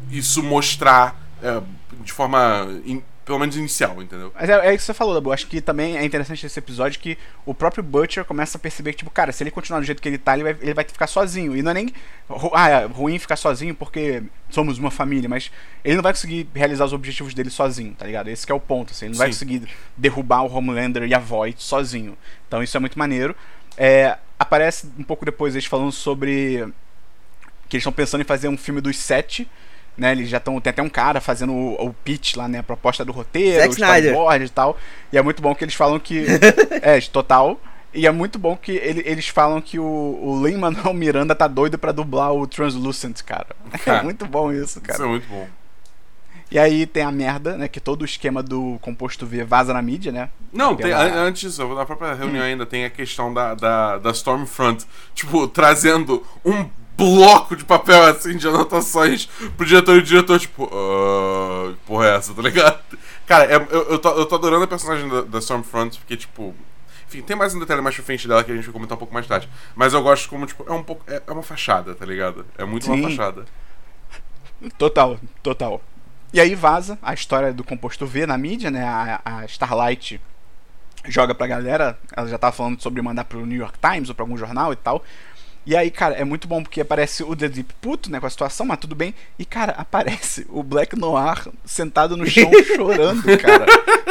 [0.10, 1.16] isso mostrar
[2.02, 2.68] de forma.
[2.86, 4.32] in- pelo menos inicial, entendeu?
[4.36, 5.32] Mas é, é isso que você falou, Dabu.
[5.32, 9.00] Acho que também é interessante esse episódio que o próprio Butcher começa a perceber que,
[9.00, 11.08] tipo, cara, se ele continuar do jeito que ele tá, ele vai, ele vai ficar
[11.08, 11.58] sozinho.
[11.58, 11.94] E não é nem
[12.54, 15.52] ah, é ruim ficar sozinho porque somos uma família, mas
[15.84, 18.28] ele não vai conseguir realizar os objetivos dele sozinho, tá ligado?
[18.28, 19.06] Esse que é o ponto, assim.
[19.06, 19.34] Ele não vai Sim.
[19.34, 19.68] conseguir
[19.98, 22.16] derrubar o Homelander e a Void sozinho.
[22.48, 23.36] Então isso é muito maneiro.
[23.76, 26.58] É, aparece um pouco depois eles falando sobre
[27.68, 29.50] que eles estão pensando em fazer um filme dos sete.
[29.98, 30.60] Né, eles já estão.
[30.60, 32.60] Tem até um cara fazendo o, o pitch lá, né?
[32.60, 33.98] A proposta do roteiro, Zack o Snyder.
[34.12, 34.78] storyboard e tal.
[35.14, 36.26] E é muito bom que eles falam que.
[36.82, 37.60] é, de total.
[37.94, 39.86] E é muito bom que ele- eles falam que o,
[40.22, 43.48] o Lin-Manuel Miranda tá doido pra dublar o Translucent, cara.
[43.72, 44.96] É Cara, muito bom isso, cara.
[44.96, 45.48] Isso é muito bom.
[46.52, 47.68] E aí tem a merda, né?
[47.68, 50.30] Que todo o esquema do composto V vaza na mídia, né?
[50.54, 54.86] Não, tem, an- antes, na própria reunião ainda tem a questão da, da, da Stormfront,
[55.14, 59.26] tipo, trazendo um bloco de papel assim de anotações
[59.58, 62.80] pro diretor e o diretor, tipo, que porra é essa, tá ligado?
[63.26, 66.56] Cara, é- eu, eu, tô, eu tô adorando a personagem da, da Stormfront, porque, tipo.
[67.08, 69.14] Enfim, tem mais um detalhe mais frente dela que a gente vai comentar um pouco
[69.14, 69.48] mais tarde.
[69.76, 71.04] Mas eu gosto como, tipo, é um pouco.
[71.08, 72.46] É, é uma fachada, tá ligado?
[72.58, 73.04] É muito uma Sim.
[73.04, 73.46] fachada.
[74.78, 75.82] Total, total.
[76.36, 78.84] E aí vaza a história do composto V na mídia, né?
[78.84, 80.20] A, a Starlight
[81.06, 81.98] joga pra galera.
[82.14, 84.76] Ela já tava falando sobre mandar pro New York Times ou pra algum jornal e
[84.76, 85.02] tal.
[85.66, 88.30] E aí, cara, é muito bom porque aparece o The Deep puto, né, com a
[88.30, 89.16] situação, mas tudo bem.
[89.40, 93.66] E, cara, aparece o Black Noir sentado no chão chorando, cara.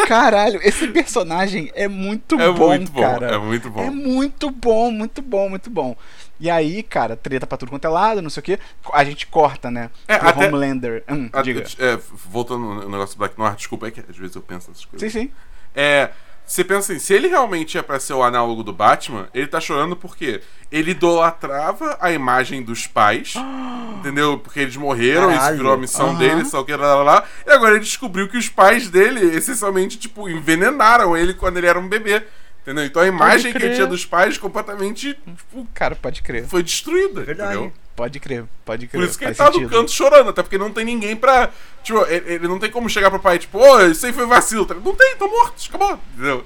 [0.06, 3.34] Caralho, esse personagem é muito É bom, muito bom, cara.
[3.34, 3.84] é muito bom.
[3.84, 5.96] É muito bom, muito bom, muito bom.
[6.40, 8.58] E aí, cara, treta pra tudo quanto é lado, não sei o que.
[8.92, 9.90] A gente corta, né?
[10.08, 11.04] É, pro até- Homelander.
[11.08, 11.62] Hum, Ah, diga.
[11.78, 11.96] é,
[12.28, 15.12] voltando no negócio do Black Noir, desculpa, é que às vezes eu penso nessas coisas.
[15.12, 15.30] Sim, sim.
[15.74, 16.10] É.
[16.46, 19.60] Você pensa assim, se ele realmente é pra ser o análogo do Batman, ele tá
[19.60, 23.34] chorando porque ele idolatrava a imagem dos pais,
[23.98, 24.38] entendeu?
[24.38, 25.56] Porque eles morreram, isso Caralho.
[25.56, 26.18] virou a missão Aham.
[26.18, 27.24] dele, só que lá, lá, lá.
[27.46, 31.78] E agora ele descobriu que os pais dele, essencialmente, tipo, envenenaram ele quando ele era
[31.78, 32.22] um bebê.
[32.64, 32.84] Entendeu?
[32.86, 33.74] Então a imagem que ele crer.
[33.74, 36.46] tinha dos pais completamente, tipo, Cara, pode crer.
[36.46, 37.52] foi destruída, Verdade.
[37.56, 37.72] entendeu?
[37.94, 39.00] Pode crer, pode crer.
[39.02, 39.70] Por isso que ele tá no sentido.
[39.70, 41.50] canto chorando, até porque não tem ninguém pra.
[41.82, 44.64] Tipo, ele, ele não tem como chegar pro pai, tipo, ô, isso aí foi vacilo.
[44.66, 44.74] tá?
[44.74, 46.00] Não tem, tô morto, acabou.
[46.14, 46.44] Entendeu?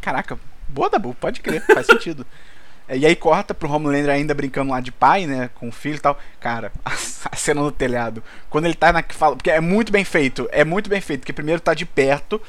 [0.00, 2.24] Caraca, boa Dabu, pode crer, faz sentido.
[2.88, 5.96] É, E aí corta pro Homelander ainda brincando lá de pai, né, com o filho
[5.96, 6.18] e tal.
[6.40, 8.22] Cara, a cena no telhado.
[8.48, 11.32] Quando ele tá na fala, porque é muito bem feito, é muito bem feito, porque
[11.32, 12.40] primeiro tá de perto,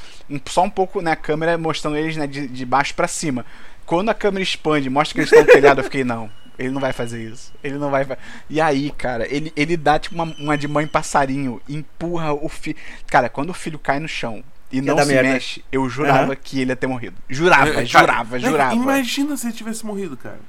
[0.47, 3.45] só um pouco na câmera mostrando eles, né, de, de baixo pra cima.
[3.85, 6.29] Quando a câmera expande, mostra que eles estão no telhado, eu fiquei, não,
[6.59, 7.53] ele não vai fazer isso.
[7.63, 8.17] Ele não vai fa-".
[8.49, 12.77] E aí, cara, ele, ele dá tipo uma, uma de mãe passarinho, empurra o filho.
[13.07, 15.29] Cara, quando o filho cai no chão e não dar se merda.
[15.33, 16.35] mexe, eu jurava Aham.
[16.35, 17.15] que ele ia ter morrido.
[17.29, 18.75] Jurava, É, cara, jurava, né, jurava.
[18.75, 20.39] Imagina se ele tivesse morrido, cara.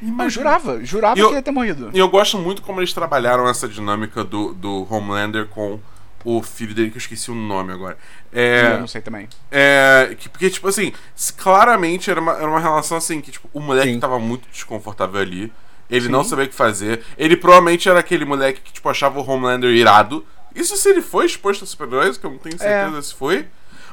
[0.00, 0.24] Imagina.
[0.24, 1.90] Eu jurava, jurava E eu- que ele ia ter morrido.
[1.92, 5.78] E eu gosto muito como eles trabalharam essa dinâmica do, do Homelander com
[6.24, 7.96] o filho dele, que eu esqueci o nome agora.
[8.32, 9.28] É, Eu não sei também.
[9.50, 10.92] É, que- porque, tipo assim,
[11.36, 14.00] claramente era uma, era uma relação assim, que, tipo, o moleque Sim.
[14.00, 15.52] tava muito desconfortável ali.
[15.90, 16.10] Ele Sim.
[16.12, 17.02] não sabia o que fazer.
[17.18, 20.24] Ele provavelmente era aquele moleque que, tipo, achava o Homelander irado.
[20.54, 23.02] Isso se ele foi exposto a super-heróis, que eu não tenho certeza É.
[23.02, 23.46] se foi.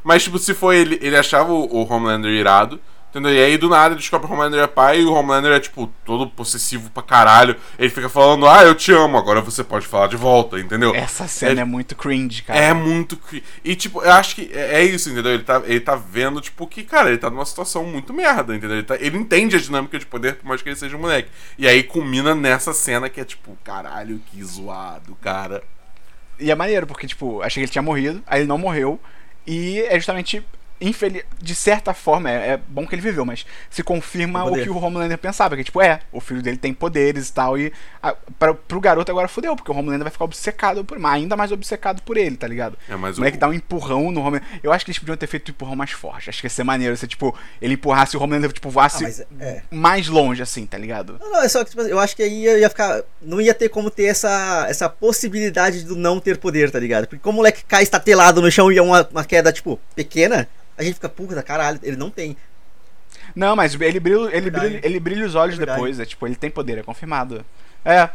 [0.03, 2.79] Mas, tipo, se foi ele, ele achava o, o Homelander irado.
[3.09, 3.33] Entendeu?
[3.33, 5.59] E aí, do nada, ele descobre que o Homelander é pai e o Homelander é,
[5.59, 7.55] tipo, todo possessivo pra caralho.
[7.79, 10.93] Ele fica falando, ah, eu te amo, agora você pode falar de volta, entendeu?
[10.93, 12.59] Essa cena é, muito cringe, cara.
[12.59, 13.17] É muito.
[13.17, 15.33] cri- E, tipo, eu acho que é, é isso, entendeu?
[15.33, 18.77] Ele tá, ele tá vendo, tipo, que, cara, ele tá numa situação muito merda, entendeu?
[18.77, 21.31] Ele, tá- ele entende a dinâmica de poder, por mais que ele seja um moleque.
[21.57, 25.63] E aí culmina nessa cena que é, tipo, caralho, que zoado, cara.
[26.39, 28.99] E é maneiro, porque, tipo, achei que ele tinha morrido, aí ele não morreu.
[29.45, 30.43] E é justamente.
[30.81, 31.23] Infeliz...
[31.41, 34.77] De certa forma, é, é bom que ele viveu, mas se confirma o que o
[34.77, 37.71] Homelander pensava, que tipo, é, o filho dele tem poderes e tal, e
[38.01, 41.51] a, pra, pro garoto agora fudeu, porque o Homelander vai ficar obcecado por ainda mais
[41.51, 42.77] obcecado por ele, tá ligado?
[42.87, 44.47] É, mas o moleque o- dá um empurrão no Homelander.
[44.63, 46.29] Eu acho que eles podiam ter feito um empurrão mais forte.
[46.29, 49.19] Acho que ia ser maneiro se, tipo, ele empurrasse o Homelander, tipo, Ah, voasse mas
[49.39, 49.61] é.
[49.71, 51.17] mais longe, assim, tá ligado?
[51.19, 53.01] Não, não, é só que tipo, eu acho que aí ia, ia ficar.
[53.21, 57.07] Não ia ter como ter essa, essa possibilidade do não ter poder, tá ligado?
[57.07, 60.47] Porque como o moleque cai estatelado no chão e é uma, uma queda, tipo, pequena,
[60.79, 62.35] a gente fica, puta, caralho, ele não tem.
[63.35, 64.65] Não, mas ele brilha, ele Verdade.
[64.69, 67.45] brilha, ele brilha os olhos É depois, é tipo, ele tem poder, é confirmado.
[67.85, 68.09] É.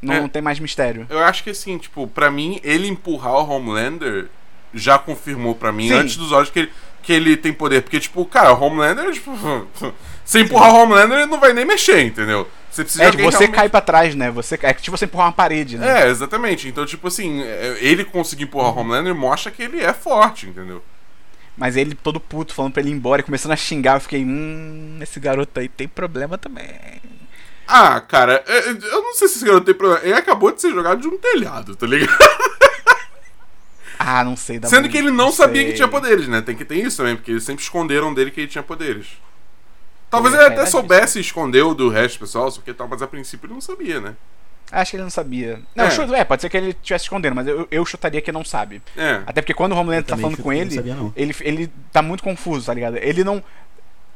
[0.00, 0.28] Não É.
[0.28, 1.06] tem mais mistério.
[1.08, 4.26] Eu acho que assim, tipo, pra mim, ele empurrar o Homelander
[4.74, 5.94] já confirmou pra mim, Sim.
[5.94, 7.82] antes dos olhos, que ele, que ele tem poder.
[7.82, 9.30] Porque, tipo, cara, o Homelander, tipo.
[10.24, 12.48] Se empurrar o Homelander, ele não vai nem mexer, entendeu?
[12.70, 14.30] Você precisa É, de você realmente- cai pra trás, né?
[14.30, 16.02] Você, é que tipo você empurrar uma parede, né?
[16.04, 16.68] É, exatamente.
[16.68, 20.82] Então, tipo assim, é, ele conseguir empurrar o Homelander mostra que ele é forte, entendeu?
[21.56, 24.24] Mas ele todo puto, falando pra ele ir embora e começando a xingar, eu fiquei,
[24.24, 26.66] hum, esse garoto aí tem problema também.
[27.66, 30.04] Ah, cara, é, eu não sei se esse garoto tem problema.
[30.04, 32.12] Ele acabou de ser jogado de um telhado, tá ligado?
[33.98, 34.58] Ah, não sei.
[34.58, 35.70] dá Sendo que ele não sabia sei.
[35.70, 36.40] que tinha poderes, né?
[36.42, 39.06] Tem que ter isso também, porque eles sempre esconderam dele que ele tinha poderes.
[40.10, 42.88] Talvez É, ele é até soubesse e escondeu do resto do pessoal, só que tal,
[42.88, 44.16] mas a princípio ele não sabia, né?
[44.72, 45.60] Acho que ele não sabia.
[45.76, 45.90] Não, É.
[45.90, 48.80] chuta- é, pode ser que ele estivesse escondendo, mas eu, eu chutaria que não sabe.
[48.96, 49.20] É.
[49.26, 52.00] Até porque quando o Homelander Eu tá falando chuto com ele, sabia, ele, ele tá
[52.00, 52.96] muito confuso, tá ligado?
[52.96, 53.44] Ele não.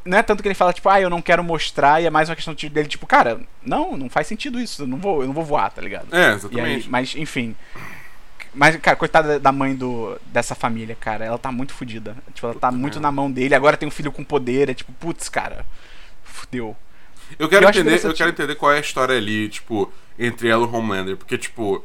[0.05, 2.29] Não é tanto que ele fala, tipo, ah, eu não quero mostrar, e é mais
[2.29, 5.27] uma questão de- dele, tipo, cara, não, não faz sentido isso, eu não vou, eu
[5.27, 6.07] não vou voar, tá ligado?
[6.13, 6.89] É, E aí, exatamente.
[6.89, 7.57] mas, enfim.
[8.55, 11.25] Mas, cara, coitada da mãe do, dessa família, cara.
[11.27, 12.17] Ela tá muito fodida.
[12.33, 13.55] Tipo, ela tá muito na mão dele.
[13.55, 14.71] Agora tem um filho com poder.
[14.71, 15.67] É tipo, putz, cara.
[16.25, 16.75] Fudeu.
[17.39, 20.63] Eu quero Eu entender, eu quero entender qual é a história ali, tipo, entre ela
[20.63, 21.85] e o Homelander, porque tipo,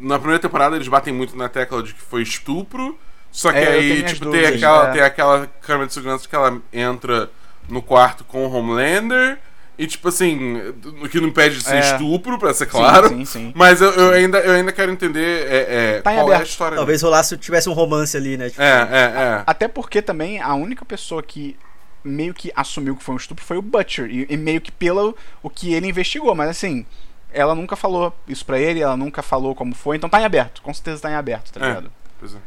[0.00, 2.98] na primeira temporada eles batem muito na tecla de que foi estupro,
[3.30, 4.92] só que É, aí tipo tem dúvidas, aquela é.
[4.92, 7.30] tem aquela câmera de segurança que ela entra
[7.68, 9.38] no quarto com o Homelander
[9.78, 10.58] e tipo assim,
[11.02, 11.80] o que não impede de ser É.
[11.80, 13.08] estupro, pra ser claro.
[13.08, 13.52] Sim, sim.
[13.54, 16.76] Mas eu, eu ainda, eu ainda quero entender é, é, Tá qual é a história.
[16.76, 18.50] Talvez rolasse, tivesse um romance ali, né?
[18.50, 19.42] Tipo, É, é, é.
[19.46, 21.56] Até porque também a única pessoa que
[22.04, 24.10] meio que assumiu que foi um estupro foi o Butcher.
[24.10, 26.34] E, e meio que pelo o que ele investigou.
[26.34, 26.84] Mas assim,
[27.32, 29.96] ela nunca falou isso pra ele, ela nunca falou como foi.
[29.96, 30.62] Então tá em aberto.
[30.62, 31.68] Com certeza tá em aberto, tá É.
[31.68, 31.92] ligado?
[32.18, 32.38] Pois é.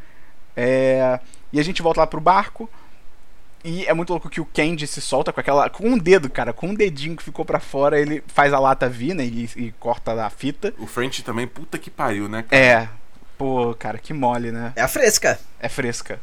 [0.55, 1.19] É,
[1.51, 2.69] e a gente volta lá pro barco.
[3.65, 5.69] E é muito louco que o Candy se solta com aquela.
[5.69, 6.51] Com um dedo, cara.
[6.51, 9.23] Com um dedinho que ficou pra fora, ele faz a lata vir, né?
[9.23, 10.73] E, e corta a fita.
[10.77, 12.61] O French também, puta que pariu, né, cara?
[12.61, 12.89] É.
[13.37, 14.73] Pô, cara, que mole, né?
[14.75, 15.39] É a fresca.
[15.59, 16.19] É fresca.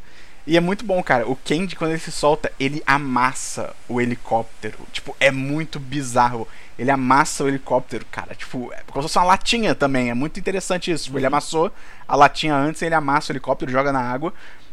[0.46, 1.28] E é muito bom, cara.
[1.28, 4.78] O Candy, quando ele se solta, ele amassa o helicóptero.
[4.92, 6.48] Tipo, é muito bizarro.
[6.78, 8.34] Ele amassa o helicóptero, cara.
[8.34, 10.10] Tipo, é como se fosse uma latinha também.
[10.10, 11.04] É muito interessante isso.
[11.04, 11.70] Tipo, ele amassou
[12.08, 14.32] a latinha antes, ele amassa o helicóptero, joga na água.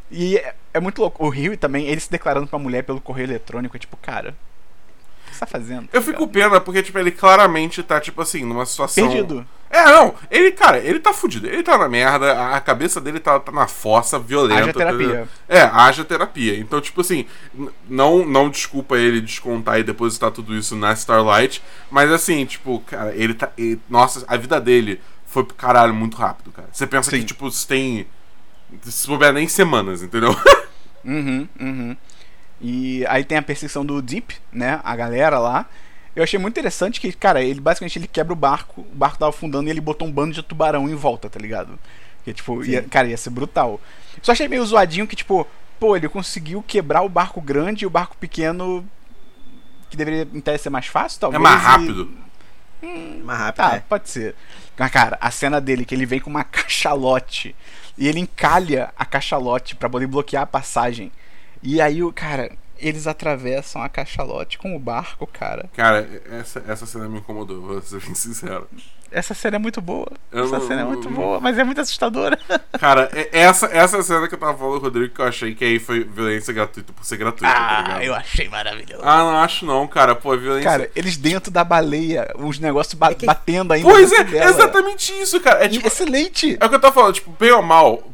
[0.09, 1.25] E é, é muito louco.
[1.25, 3.75] O Rio também, ele se declarando pra mulher pelo correio eletrônico.
[3.75, 4.29] É tipo, cara.
[4.29, 5.89] O que você tá fazendo?
[5.91, 9.09] Eu fico pena porque, tipo, ele claramente tá, tipo assim, numa situação.
[9.09, 9.45] Perdido.
[9.69, 10.15] É, não.
[10.31, 11.45] Ele, cara, ele tá fudido.
[11.47, 14.61] Ele tá na merda, a- cabeça dele tá, tá na fossa, violenta.
[14.63, 15.05] Haja terapia.
[15.05, 15.27] entendeu?
[15.49, 16.57] É, haja terapia.
[16.59, 17.25] Então, tipo assim,
[17.89, 21.61] não, não desculpa ele descontar e depositar tudo isso na Starlight,
[21.91, 23.51] mas assim, tipo, cara, ele tá.
[23.57, 26.69] ele- nossa, a vida dele foi pro caralho muito rápido, cara.
[26.71, 27.19] Você pensa Sim.
[27.19, 28.07] que, tipo, você tem.
[28.83, 30.35] Se souber nem semanas, entendeu?
[31.05, 31.95] Uhum, uhum.
[32.59, 34.81] E aí tem a perseguição do Deep, né?
[34.83, 35.65] A galera lá.
[36.17, 39.29] Eu achei muito interessante que, cara, ele basicamente ele quebra o barco, o barco tava
[39.29, 41.77] afundando e ele botou um bando de tubarão em volta, tá ligado?
[42.25, 43.79] Que, tipo, ia- cara, ia ser brutal.
[44.23, 45.45] Só achei meio zoadinho que, tipo,
[45.79, 48.83] pô, ele conseguiu quebrar o barco grande e o barco pequeno,
[49.91, 51.43] que deveria em tese ser mais fácil, É talvez.
[51.43, 52.11] mais e- rápido.
[53.23, 53.79] Mais rápido, Tá, é.
[53.81, 54.35] pode ser.
[54.77, 57.55] Mas, cara, a cena dele que ele vem com uma cachalote
[57.97, 61.11] e ele encalha a cachalote pra poder bloquear a passagem.
[61.63, 65.69] E aí, o cara, eles atravessam a cachalote com o barco, cara.
[65.75, 68.67] Cara, essa, essa cena me incomodou, vou ser bem sincero.
[69.09, 70.07] Essa cena é muito boa.
[70.33, 72.37] Eu Essa não- cena é muito não- boa, mas é muito assustadora.
[72.77, 76.03] Cara, essa, essa cena que eu tava falando, Rodrigo, que eu achei que aí foi
[76.03, 77.95] violência gratuita por ser gratuita, tá?
[77.99, 79.01] Ah, eu achei maravilhoso.
[79.03, 80.13] Ah, não acho não, cara.
[80.13, 80.69] Pô, violência.
[80.69, 83.87] Cara, eles dentro da baleia, os negócios ba- É que- batendo ainda.
[83.89, 84.49] pois é, dela.
[84.51, 85.63] exatamente isso, cara.
[85.63, 85.87] É tipo.
[85.87, 86.57] Excelente!
[86.59, 88.11] É o que eu tava falando, tipo, bem ou mal,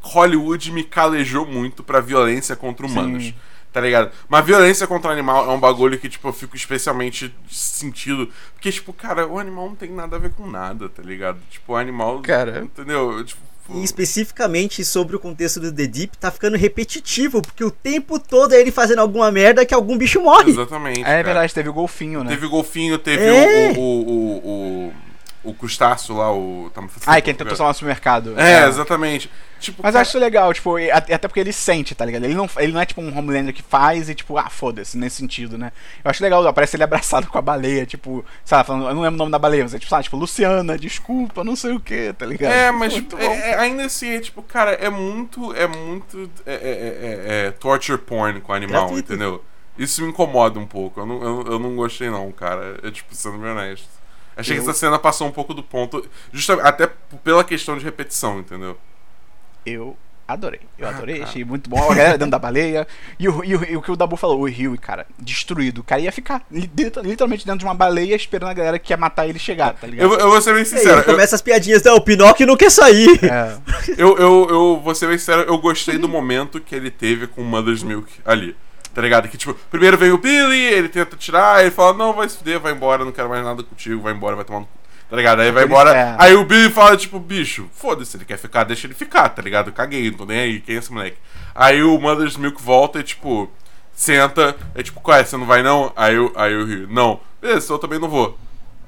[0.00, 3.24] Hollywood me calejou muito pra violência contra humanos.
[3.24, 3.34] Sim.
[3.72, 4.10] Tá ligado?
[4.28, 8.28] Mas violência contra animal é um bagulho que, tipo, eu fico especialmente sentido.
[8.52, 11.38] Porque, tipo, cara, o animal não tem nada a ver com nada, tá ligado?
[11.50, 12.20] Tipo, o animal.
[12.20, 12.60] Cara.
[12.60, 13.24] Entendeu?
[13.24, 13.40] Tipo.
[13.74, 18.52] E especificamente sobre o contexto do The Deep, tá ficando repetitivo, porque o tempo todo
[18.54, 20.50] é ele fazendo alguma merda que algum bicho morre.
[20.50, 21.00] Exatamente.
[21.00, 21.22] É cara.
[21.22, 22.30] verdade, teve o golfinho, né?
[22.30, 23.72] Teve o golfinho, teve É.
[23.72, 24.92] o, o, o, o,
[25.44, 26.70] o crustáceo lá, o.
[26.74, 28.38] fazendo Ai, quem tentou salvar no supermercado.
[28.38, 29.30] É, exatamente.
[29.58, 32.24] Tipo, Mas eu cara, acho isso legal, tipo, até porque ele sente, tá ligado?
[32.24, 35.16] Ele não, ele não é tipo um Homelander que faz e tipo, ah, foda-se, nesse
[35.16, 35.70] sentido, né?
[36.04, 39.02] Eu acho legal, aparece ele abraçado com a baleia, tipo, sei lá, falando, eu não
[39.02, 41.80] lembro o nome da baleia, mas é tipo, sabe, tipo, Luciana, desculpa, não sei o
[41.80, 42.52] que, tá ligado?
[42.52, 45.54] É, mas é- é- ainda assim, é tipo, cara, é muito.
[45.54, 46.28] É muito.
[46.44, 49.12] É, é- é- é torture porn com o animal, Gratuito.
[49.12, 49.44] entendeu?
[49.78, 51.00] Isso me incomoda um pouco.
[51.00, 52.78] Eu não, eu, eu não gostei, não, cara.
[52.82, 53.88] É tipo, sendo bem honesto.
[54.36, 56.04] Achei Eu- que essa cena passou um pouco do ponto.
[56.32, 56.88] Justamente, até
[57.22, 58.76] pela questão de repetição, entendeu?
[59.64, 61.28] Eu adorei, eu Ah, adorei, cara.
[61.28, 61.76] achei muito bom.
[61.82, 62.86] A galera dentro da baleia.
[63.18, 65.82] E o, e o, e o que o Dabu falou, o Rio, cara, destruído.
[65.82, 66.70] O cara ia ficar li-
[67.02, 70.10] literalmente dentro de uma baleia esperando a galera que ia matar ele chegar, tá ligado?
[70.14, 71.00] Eu, eu vou ser bem E aí sincero.
[71.00, 73.20] Eu, começa as piadinhas, não, o Pinóquio não quer sair.
[73.24, 73.58] É.
[73.98, 77.42] eu, eu, eu vou ser bem sincero, eu gostei do momento que ele teve com
[77.42, 78.56] Mother's Milk ali.
[78.94, 79.28] Tá ligado?
[79.28, 82.60] Que, tipo, primeiro vem o Billy, ele tenta tirar, ele fala, não, vai se fuder,
[82.60, 84.72] vai embora, não quero mais nada contigo, vai embora, vai tomar no cu.
[85.08, 85.40] Tá ligado?
[85.40, 85.90] Aí vai embora.
[85.94, 86.16] é.
[86.18, 89.72] Aí o Billy fala, tipo, bicho, foda-se, ele quer ficar, deixa ele ficar, tá ligado?
[89.72, 91.16] Caguei, não tô nem aí, quem é esse moleque?
[91.54, 93.50] Aí o Mother's Milk volta e, tipo,
[93.94, 95.92] senta, é tipo, qual é, você não vai não?
[95.96, 98.38] Aí, o- aí o Rio, não, beleza, eu também não vou.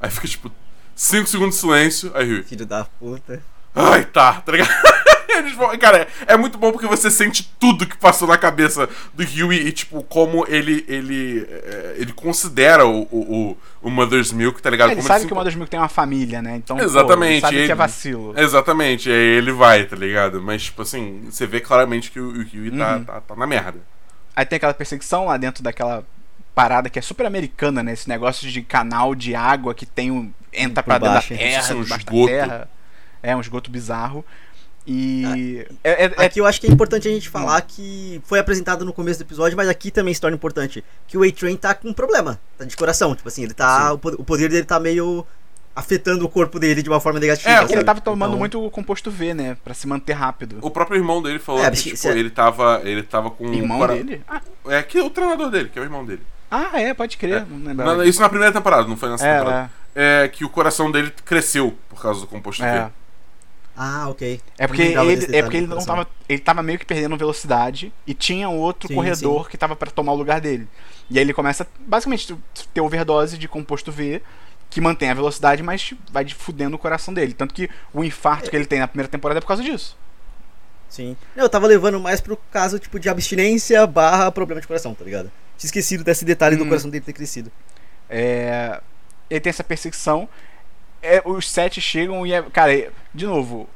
[0.00, 0.50] Aí fica, tipo,
[0.94, 3.42] 5 segundos de silêncio, aí o Rio, Filho da puta.
[3.74, 4.70] Ai, tá, tá ligado?
[5.38, 9.22] Eles vão- Cara, é muito bom porque você sente tudo que passou na cabeça do
[9.22, 14.70] Huey e, tipo, como ele ele, é, ele considera o, o, o- Mother's Milk, tá
[14.70, 14.88] ligado?
[14.88, 16.56] Ele como sabe se- que o Mother's Milk tem uma família, né?
[16.56, 17.32] Então, pô, Exatamente.
[17.32, 18.34] ele sabe ele- que é vacilo.
[18.36, 20.40] Exatamente, e aí ele vai, tá ligado?
[20.42, 23.04] Mas, tipo assim, você vê claramente que o, o Huey tá, Uhum.
[23.04, 23.78] tá, tá na merda.
[24.36, 26.04] Aí tem aquela perseguição lá dentro daquela
[26.54, 27.92] parada que é super americana, né?
[27.92, 30.32] Esse negócio de canal de água que tem um.
[30.52, 31.38] entra Por pra dentro baixo, da é.
[31.38, 32.26] terra, é um debaixo da esgoto.
[32.32, 32.68] terra.
[33.22, 34.24] É um esgoto bizarro.
[34.86, 35.66] E.
[35.82, 38.84] é- é- é- Aqui eu acho que é importante a gente falar que foi apresentado
[38.84, 41.88] no começo do episódio, mas aqui também se torna importante que o A-Train tá com
[41.88, 44.78] um problema, tá de coração, tipo assim, ele tá, o, po- o poder dele tá
[44.78, 45.26] meio
[45.74, 47.48] afetando o corpo dele de uma forma negativa.
[47.50, 47.84] É, ele sabe?
[47.84, 49.56] tava tomando Então, muito composto V, né?
[49.64, 50.58] Pra se manter rápido.
[50.60, 52.80] O próprio irmão dele falou É, que, tipo, se- ele tava.
[52.84, 53.52] Ele tava com.
[53.52, 54.22] Irmão cora- dele?
[54.28, 56.22] Ah, É que o treinador dele, que é o irmão dele.
[56.50, 57.44] ah, é, pode crer.
[57.50, 59.70] Não lembrava Na- isso na primeira temporada, não foi nessa É, temporada.
[59.96, 60.28] É.
[60.28, 62.84] que o coração dele cresceu por causa do composto É.
[62.84, 62.90] V.
[63.76, 64.40] Ah, ok.
[64.56, 66.06] É porque, ele, é porque ele não tava.
[66.28, 70.12] Ele tava meio que perdendo velocidade e tinha outro Sim, corredor que tava pra tomar
[70.12, 70.68] o lugar dele.
[71.10, 72.36] E aí ele começa, basicamente,
[72.72, 74.22] ter overdose de composto V
[74.70, 77.32] que mantém a velocidade, mas vai fudendo o coração dele.
[77.34, 79.96] Tanto que o infarto que ele tem na primeira temporada é por causa disso.
[80.88, 81.16] Sim.
[81.34, 85.30] Eu tava levando mais pro caso, tipo, de abstinência barra problema de coração, tá ligado?
[85.58, 86.68] Tinha esquecido desse detalhe do Hum.
[86.68, 87.50] coração dele ter crescido.
[88.08, 88.80] É,
[89.28, 90.28] ele tem essa perseguição.
[91.02, 92.42] É, os sete chegam e é.
[92.42, 93.68] Cara, é- de novo.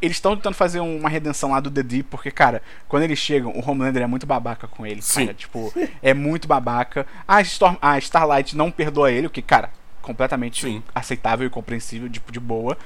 [0.00, 3.52] Eles estão tentando fazer uma redenção lá do The Deep, porque, cara, quando eles chegam,
[3.52, 5.26] o Homelander é muito babaca com ele, Sim.
[5.26, 5.34] cara.
[5.34, 5.72] Tipo,
[6.02, 7.06] é muito babaca.
[7.26, 9.70] A, Storm, a Starlight não perdoa ele, o que, cara,
[10.00, 10.82] completamente Sim.
[10.92, 12.76] aceitável e compreensível, tipo, de boa.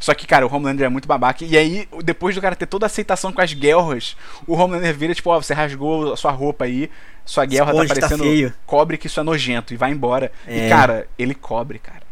[0.00, 1.44] Só que, cara, o Homelander é muito babaca.
[1.44, 5.14] E aí, depois do cara ter toda a aceitação com as guerras, o Homelander vira,
[5.14, 6.90] tipo, ó, você rasgou a sua roupa aí,
[7.24, 8.52] sua guerra tá tá parecendo feio.
[8.66, 10.30] cobre que isso é nojento e vai embora.
[10.46, 10.66] É.
[10.66, 12.02] E, cara, ele cobre, cara.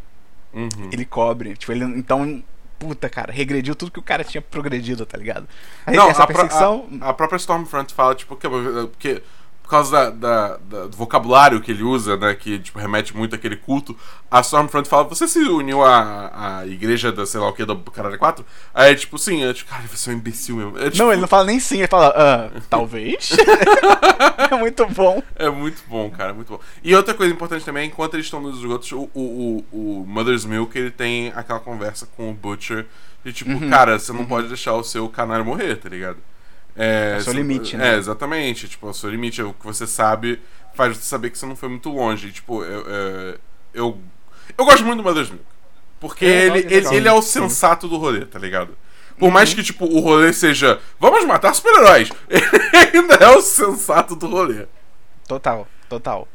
[0.54, 0.88] Uhum.
[0.92, 1.56] Ele cobre.
[1.56, 1.84] Tipo, ele.
[1.84, 2.42] Então.
[2.82, 5.46] Puta, cara, regrediu tudo que o cara tinha progredido, tá ligado?
[5.86, 6.88] Aí Não, essa a, perseguição.
[7.00, 9.22] a, a própria Stormfront fala, tipo, que, por
[9.72, 13.96] causa da, da- do vocabulário que ele usa, né, que tipo, remete muito àquele culto,
[14.30, 17.76] a Stormfront fala, você se uniu à, à igreja da sei lá o que, do
[17.90, 18.44] Caralho 4?
[18.74, 20.78] Aí, tipo, sim, eu, tipo, cara, você é um imbecil mesmo.
[20.78, 23.30] É, tipo, Não, ele não fala nem sim, ele fala, ah, talvez.
[24.50, 25.22] é muito bom.
[25.36, 26.60] É muito bom, cara, é muito bom.
[26.82, 30.44] E outra coisa importante também, enquanto eles estão nos esgotos, o, o, o, o Mother's
[30.44, 32.86] Milk, ele tem aquela conversa com o Butcher,
[33.24, 33.70] de tipo, Uhum.
[33.70, 36.16] cara, você não pode deixar o seu canário morrer, tá ligado?
[36.76, 37.94] É, É o seu limite, né?
[37.94, 38.68] É, exatamente.
[38.68, 40.40] Tipo, o seu limite é o que você sabe,
[40.74, 42.28] faz você saber que você não foi muito longe.
[42.28, 43.38] E, tipo, eu, eu,
[43.74, 44.00] eu,
[44.58, 45.44] eu gosto muito do Mother's Milk.
[46.00, 47.40] Porque É ele, é ele, ele é o Sim.
[47.42, 48.76] sensato do rolê, tá ligado?
[49.18, 49.30] Por Uhum.
[49.30, 54.26] mais que, tipo, o rolê seja vamos matar super-heróis, ele ainda é o sensato do
[54.26, 54.66] rolê.
[55.28, 56.26] Total, total.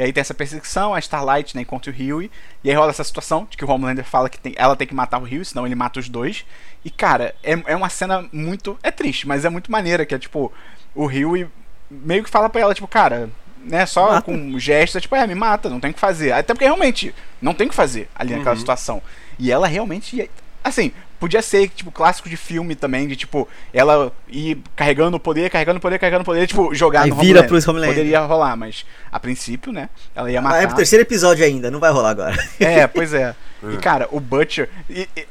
[0.00, 2.30] E aí tem essa perseguição, a Starlight, né, encontra o Huey.
[2.64, 4.94] E aí rola essa situação de que o Homelander fala que tem, ela tem que
[4.94, 6.42] matar o Huey, senão ele mata os dois.
[6.82, 8.78] E, cara, é, é uma cena muito.
[8.82, 10.50] É triste, mas é muito maneira, que é tipo,
[10.94, 11.46] o Huey
[11.90, 13.28] meio que fala pra ela, tipo, cara,
[13.62, 14.22] né, só Mata.
[14.22, 16.32] com gestos, é tipo, é, me mata, não tem o que fazer.
[16.32, 18.60] Até porque realmente não tem o que fazer ali naquela Uhum.
[18.60, 19.02] situação.
[19.38, 20.30] E ela realmente.
[20.62, 25.48] Assim, podia ser, tipo, clássico de filme também, de tipo, ela ir carregando o poder,
[25.50, 27.62] carregando o poder, carregando o poder, tipo, jogar Aí no vira Homelander.
[27.62, 27.94] pro Homelander.
[27.96, 29.88] Poderia rolar, mas a princípio, né?
[30.14, 30.62] Ela ia Ah, matar.
[30.62, 32.36] é pro terceiro episódio ainda, não vai rolar agora.
[32.60, 33.34] É, pois é.
[33.60, 33.80] Pois E é.
[33.80, 34.68] cara, o Butcher.
[34.88, 35.26] e- e-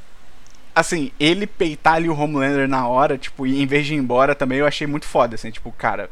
[0.76, 4.34] assim, ele peitar ali o Homelander na hora, tipo, e em vez de ir embora
[4.34, 6.10] também, eu achei muito foda, assim, tipo, cara.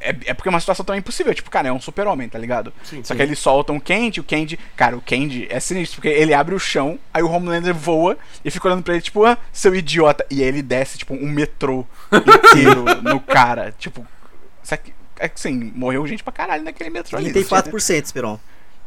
[0.00, 2.72] É, é porque é uma situação tão impossível, tipo, cara, é um super-homem, tá ligado?
[2.84, 3.16] Sim, Só sim.
[3.16, 4.58] que eles soltam o Candy, o Candy.
[4.76, 8.50] Cara, o Candy é sinistro, porque ele abre o chão, aí o Homelander voa e
[8.50, 10.24] fica olhando pra ele, tipo, ah, seu idiota.
[10.30, 13.74] E aí ele desce, tipo, um metrô inteiro no cara.
[13.78, 14.06] Tipo.
[15.20, 17.32] É que assim, morreu gente pra caralho naquele metrô ali.
[17.32, 18.38] 34%, Esperon.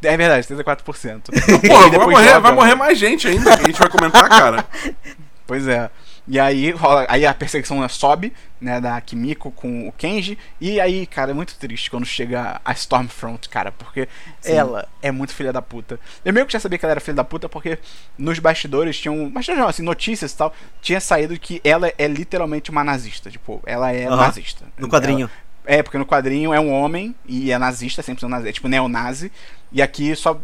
[0.02, 0.82] É verdade, 34%.
[0.82, 3.88] Porra, E vai depois morrer, joga- vai morrer mais gente ainda, que a gente vai
[3.90, 4.64] comentar, cara.
[5.46, 5.90] Pois é.
[6.26, 10.38] E aí, rola, aí a perseguição sobe, né, da Kimiko com o Kenji.
[10.60, 14.08] E aí, cara, é muito triste quando chega a Stormfront, cara, porque
[14.44, 15.98] ela é muito filha da puta.
[16.24, 17.76] Eu meio que já sabia que ela era filha da puta, porque
[18.16, 19.28] nos bastidores tinham.
[19.34, 20.54] Mas não, assim, notícias e tal.
[20.80, 23.28] Tinha saído que ela é literalmente uma nazista.
[23.28, 24.16] Tipo, ela é Aham.
[24.16, 24.64] nazista.
[24.78, 25.22] No quadrinho.
[25.22, 28.66] Ela- é, porque no quadrinho é um homem e é nazista, sempre nazi, é tipo
[28.66, 29.30] neonazi.
[29.70, 30.40] E aqui só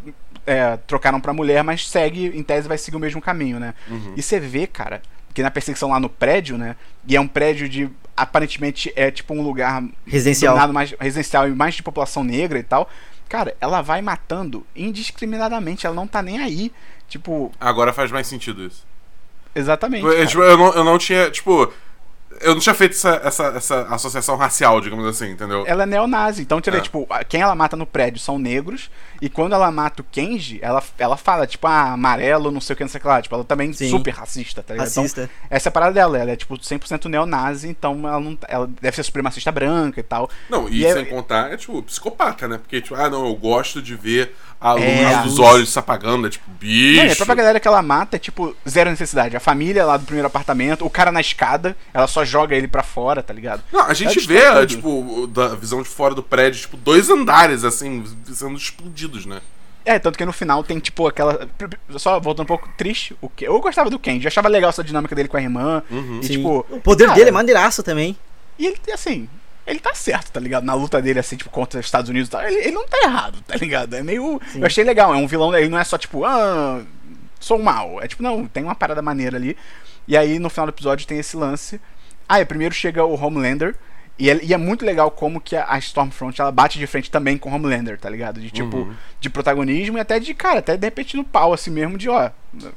[0.49, 3.74] é, trocaram pra mulher, mas segue, em tese, vai seguir o mesmo caminho, né?
[3.88, 4.14] Uhum.
[4.16, 5.03] E você vê, cara,
[5.34, 6.74] que na perseguição lá no prédio, né?
[7.07, 10.57] E é um prédio de aparentemente é tipo um lugar Residencial.
[10.72, 12.90] mais residencial e mais de população negra e tal.
[13.28, 16.72] Cara, ela vai matando indiscriminadamente, ela não tá nem aí.
[17.09, 18.84] Tipo, Agora faz mais sentido isso.
[19.55, 20.05] exatamente.
[20.05, 21.72] Eu, tipo, eu não, eu não tinha, tipo.
[22.40, 25.64] Eu não tinha feito essa, essa, essa associação racial, digamos assim, entendeu?
[25.66, 26.80] Ela é neonazi, então, É.
[26.80, 28.90] tipo, quem ela mata no prédio são negros,
[29.20, 32.76] e quando ela mata o Kenji, ela, ela fala, tipo, ah, amarelo, não sei o
[32.76, 33.20] que, não sei o que lá.
[33.22, 33.88] Tipo, ela também Sim.
[33.90, 34.86] super racista, tá ligado?
[34.86, 35.22] Racista.
[35.22, 38.68] Então, essa é a parada dela, ela é, tipo, 100% neonazi, então ela não ela
[38.80, 40.30] deve ser supremacista branca e tal.
[40.48, 42.58] Não, e, E é- sem contar, é tipo, psicopata, né?
[42.58, 45.48] Porque, tipo, ah, não, eu gosto de ver a luz É, a dos luz.
[45.52, 46.98] olhos se apagando, é tipo, bicho.
[47.00, 49.36] Não, e a própria galera que ela mata é, tipo, zero necessidade.
[49.36, 52.82] A família lá do primeiro apartamento, o cara na escada, ela só joga ele pra
[52.82, 53.62] fora, tá ligado?
[53.72, 57.62] Não, a gente Ela vê, tipo, da visão de fora do prédio, tipo, dois andares,
[57.64, 58.58] assim, sendo
[59.26, 59.40] né?
[59.84, 61.48] É, tanto que no final tem, tipo, aquela.
[61.96, 64.84] Só voltando um pouco triste, o que eu gostava do Kenji, eu achava legal essa
[64.84, 65.82] dinâmica dele com a irmã.
[65.90, 66.32] E, Sim.
[66.34, 66.66] tipo.
[66.68, 68.16] o poder cara, dele é maneiraço também.
[68.59, 69.28] E ele, assim,
[69.66, 70.64] ele tá certo, tá ligado?
[70.64, 72.98] Na luta dele, assim, tipo, contra os Estados Unidos e tal, ele, ele não tá
[73.02, 73.94] errado, tá ligado?
[73.94, 74.40] É meio.
[74.54, 76.82] Eu achei legal, é um vilão, ele não é só tipo, ah,
[77.40, 78.02] sou mal.
[78.02, 79.56] É tipo, não, tem uma parada maneira ali.
[80.06, 81.80] E aí, no final do episódio, tem esse lance.
[82.28, 83.74] Ah, é, primeiro chega o Homelander.
[84.18, 87.38] E é, e é muito legal como que a, Stormfront ela bate de frente também
[87.38, 88.40] com o Homelander, tá ligado?
[88.40, 91.96] De tipo, de protagonismo e até de, cara, até de repente no pau, assim mesmo,
[91.96, 92.28] de ó,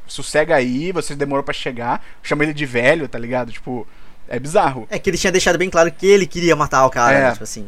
[0.05, 3.51] sossega aí, você demorou pra chegar, chama ele de velho, tá ligado?
[3.51, 3.87] Tipo,
[4.27, 4.87] é bizarro.
[4.89, 7.21] É que ele tinha deixado bem claro que ele queria matar o cara, É.
[7.23, 7.31] né?
[7.31, 7.67] Tipo assim.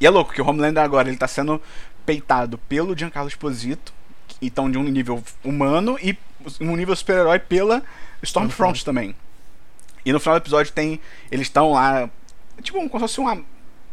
[0.00, 1.62] E é louco que o Homelander agora ele tá sendo
[2.04, 3.92] peitado pelo Giancarlo Esposito,
[4.42, 6.16] então de um nível humano e
[6.60, 7.82] um nível super-herói pela
[8.22, 9.14] Stormfront também.
[10.04, 12.08] E no final do episódio tem eles estão lá,
[12.62, 13.42] tipo como se fosse uma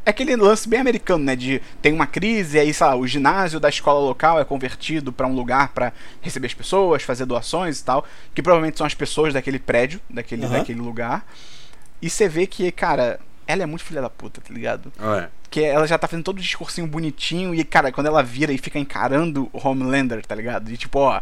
[0.05, 1.35] é aquele lance bem americano, né?
[1.35, 5.11] De tem uma crise, e aí, sei lá, o ginásio da escola local é convertido
[5.11, 5.91] pra um lugar pra
[6.21, 10.45] receber as pessoas, fazer doações e tal, que provavelmente são as pessoas daquele prédio, daquele,
[10.45, 10.59] Aham.
[10.59, 11.25] daquele lugar.
[11.99, 14.93] E você vê que, cara, ela é muito filha da puta, tá ligado?
[14.99, 15.27] É.
[15.49, 18.57] que ela já tá fazendo todo o discursinho bonitinho e, cara, quando ela vira e
[18.57, 20.69] fica encarando o Homelander, tá ligado?
[20.69, 21.21] E tipo, ó,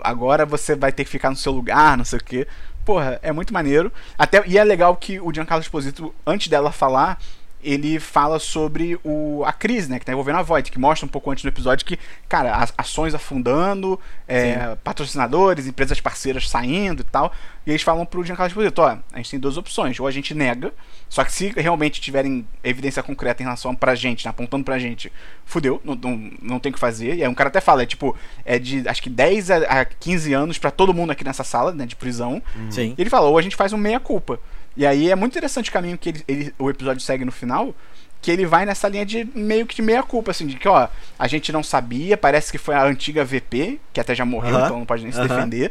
[0.00, 2.46] agora você vai ter que ficar no seu lugar, não sei o quê.
[2.84, 3.92] Porra, é muito maneiro.
[4.18, 7.18] Até, e é legal que o Giancarlo Esposito, antes dela falar,
[7.64, 11.08] ele fala sobre o, a crise, né, que tá envolvendo a Void, que mostra um
[11.08, 11.98] pouco antes do episódio que,
[12.28, 13.98] cara, as ações afundando,
[14.28, 17.32] é, patrocinadores, empresas parceiras saindo e tal.
[17.66, 20.34] E eles falam pro Giancarlo Esposito, ó, a gente tem duas opções, ou a gente
[20.34, 20.72] nega,
[21.08, 25.10] só que se realmente tiverem evidência concreta em relação pra gente, né, apontando pra gente,
[25.46, 27.14] fudeu, não, não, não tem o que fazer.
[27.14, 29.84] E aí um cara até fala, é tipo, é de acho que 10 a, a
[29.86, 32.42] 15 anos pra todo mundo aqui nessa sala, né, de prisão.
[32.70, 32.94] Sim.
[32.98, 34.38] E ele fala, ou a gente faz um meia-culpa.
[34.76, 37.74] E aí é muito interessante o caminho que ele, ele- o episódio segue no final,
[38.20, 41.26] que ele vai nessa linha de meio que de meia-culpa, assim, de que, ó, a
[41.28, 44.64] gente não sabia, parece que foi a antiga VP, que até já morreu, Aham.
[44.64, 45.28] então não pode nem se Aham.
[45.28, 45.70] defender.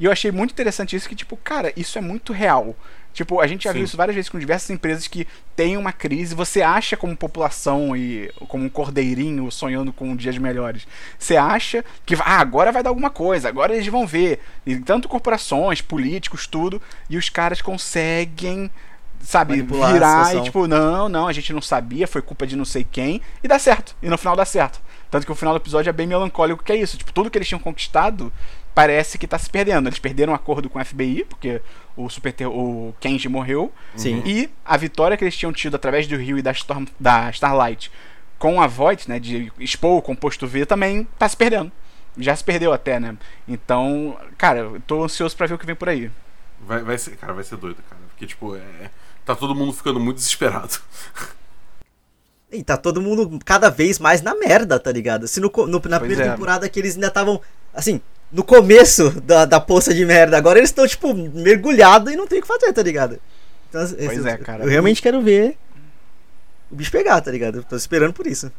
[0.00, 2.76] E eu achei muito interessante isso, que, tipo, cara, isso é muito real.
[3.12, 3.78] Tipo, a gente já Sim.
[3.78, 7.96] viu isso várias vezes com diversas empresas que têm uma crise, você acha como população
[7.96, 10.86] e como um cordeirinho sonhando com dias melhores.
[11.18, 14.40] Você acha que ah, agora vai dar alguma coisa, agora eles vão ver.
[14.64, 16.80] E tanto corporações, políticos, tudo,
[17.10, 18.70] e os caras conseguem,
[19.20, 22.64] sabe, Manipular virar e tipo, não, não, a gente não sabia, foi culpa de não
[22.64, 23.96] sei quem, e dá certo.
[24.00, 24.80] E no final dá certo.
[25.10, 26.98] Tanto que o final do episódio é bem melancólico, que é isso.
[26.98, 28.32] Tipo, tudo que eles tinham conquistado
[28.78, 29.88] parece que tá se perdendo.
[29.88, 31.60] Eles perderam o acordo com o FBI, porque
[31.96, 33.72] o super o Kenji morreu.
[33.96, 34.22] Sim.
[34.24, 37.90] E a vitória que eles tinham tido através do Rio e da, Storm, da Starlight
[38.38, 41.72] com a Void, né, de expor o composto V, também tá se perdendo.
[42.16, 43.16] Já se perdeu até, né?
[43.48, 46.08] Então, cara, eu tô ansioso pra ver o que vem por aí.
[46.60, 48.00] Vai, vai ser, cara, vai ser doido, cara.
[48.10, 48.90] Porque, tipo, é.
[49.24, 50.78] Tá todo mundo ficando muito desesperado.
[52.50, 55.28] E tá todo mundo cada vez mais na merda, tá ligado?
[55.28, 56.30] Se no, no- na Pois primeira é.
[56.30, 57.42] temporada que eles ainda estavam,
[57.74, 58.00] assim,
[58.30, 62.38] no começo da, da poça de merda, agora eles estão, tipo, mergulhados e não tem
[62.38, 63.18] o que fazer, tá ligado?
[63.68, 64.64] Então, Pois é, cara.
[64.64, 65.56] Eu realmente quero ver
[66.70, 67.58] o bicho pegar, tá ligado?
[67.58, 68.52] Eu tô esperando por isso.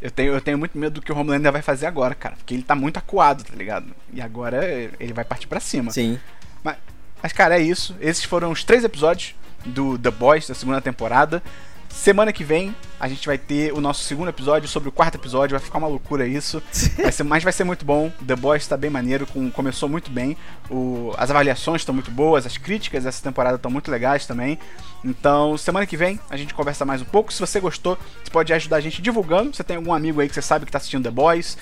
[0.00, 2.36] Eu tenho, eu tenho muito medo do que o Homelander vai fazer agora, cara.
[2.36, 3.86] Porque ele tá muito acuado, tá ligado?
[4.12, 4.64] E agora
[4.98, 5.90] ele vai partir pra cima.
[5.90, 6.18] Sim.
[6.64, 6.76] Mas,
[7.22, 7.94] mas, cara, é isso.
[8.00, 11.42] Esses foram os três episódios do The Boys da segunda temporada.
[11.90, 15.56] Semana que vem a gente vai ter o nosso segundo episódio sobre o quarto episódio.
[15.58, 16.62] Vai ficar uma loucura isso.
[16.96, 18.10] Vai ser, mas vai ser muito bom.
[18.26, 20.36] The Boys tá bem maneiro, com, começou muito bem.
[20.70, 24.58] O- as avaliações estão muito boas, as críticas dessa temporada estão muito legais também.
[25.04, 27.32] Então, semana que vem a gente conversa mais um pouco.
[27.32, 29.54] Se você gostou, você pode ajudar a gente divulgando.
[29.54, 31.56] Você tem algum amigo aí que você sabe que tá assistindo The Boys.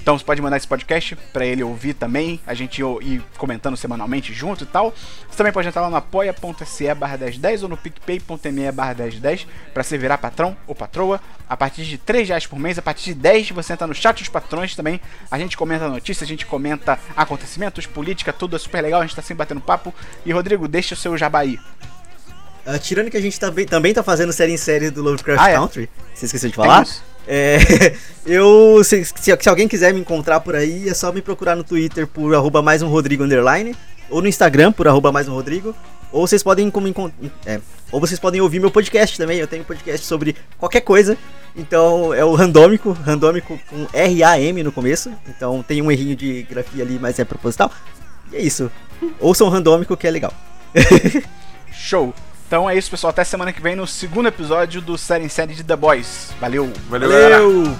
[0.00, 4.32] Então você pode mandar esse podcast pra ele ouvir também, a gente ir comentando semanalmente
[4.32, 4.94] junto e tal.
[5.28, 9.82] Você também pode entrar lá no apoia.se barra 1010 ou no picpay.me barra 1010 pra
[9.82, 11.20] você virar patrão ou patroa.
[11.48, 14.18] A partir de 3 reais por mês, a partir de 10 você entra no chat
[14.18, 15.00] dos patrões também.
[15.30, 19.16] A gente comenta notícias, a gente comenta acontecimentos, política, tudo é super legal, a gente
[19.16, 19.94] tá sempre batendo papo.
[20.24, 21.58] E Rodrigo, deixa o seu jabaí.
[22.64, 25.50] Ah, tirando que a gente também, também tá fazendo série em série do Lovecraft Ah,
[25.50, 25.54] é?
[25.54, 26.82] Country, você esqueceu de falar?
[26.82, 27.02] isso.
[27.30, 27.58] É,
[28.24, 32.06] eu, se, se, alguém quiser me encontrar por aí, é só me procurar no Twitter
[32.06, 33.76] por arroba mais um Rodrigo underline,
[34.08, 35.76] ou no Instagram por arroba mais um Rodrigo,
[36.10, 36.88] ou vocês podem como
[37.44, 37.60] é,
[37.92, 41.18] ou vocês podem ouvir meu podcast também, eu tenho podcast sobre qualquer coisa,
[41.54, 46.82] então é o Randômico, Randômico com R-A-M no começo, então tem um errinho de grafia
[46.82, 47.70] ali, mas é proposital,
[48.32, 48.70] e é isso,
[49.20, 50.32] ouçam o Randômico que é legal.
[51.70, 52.14] Show.
[52.48, 53.10] Então é isso, pessoal.
[53.10, 56.30] Até semana que vem no segundo episódio do Série em Série de The Boys.
[56.40, 56.72] Valeu!
[56.88, 57.40] Valeu, galera.
[57.40, 57.76] Valeu!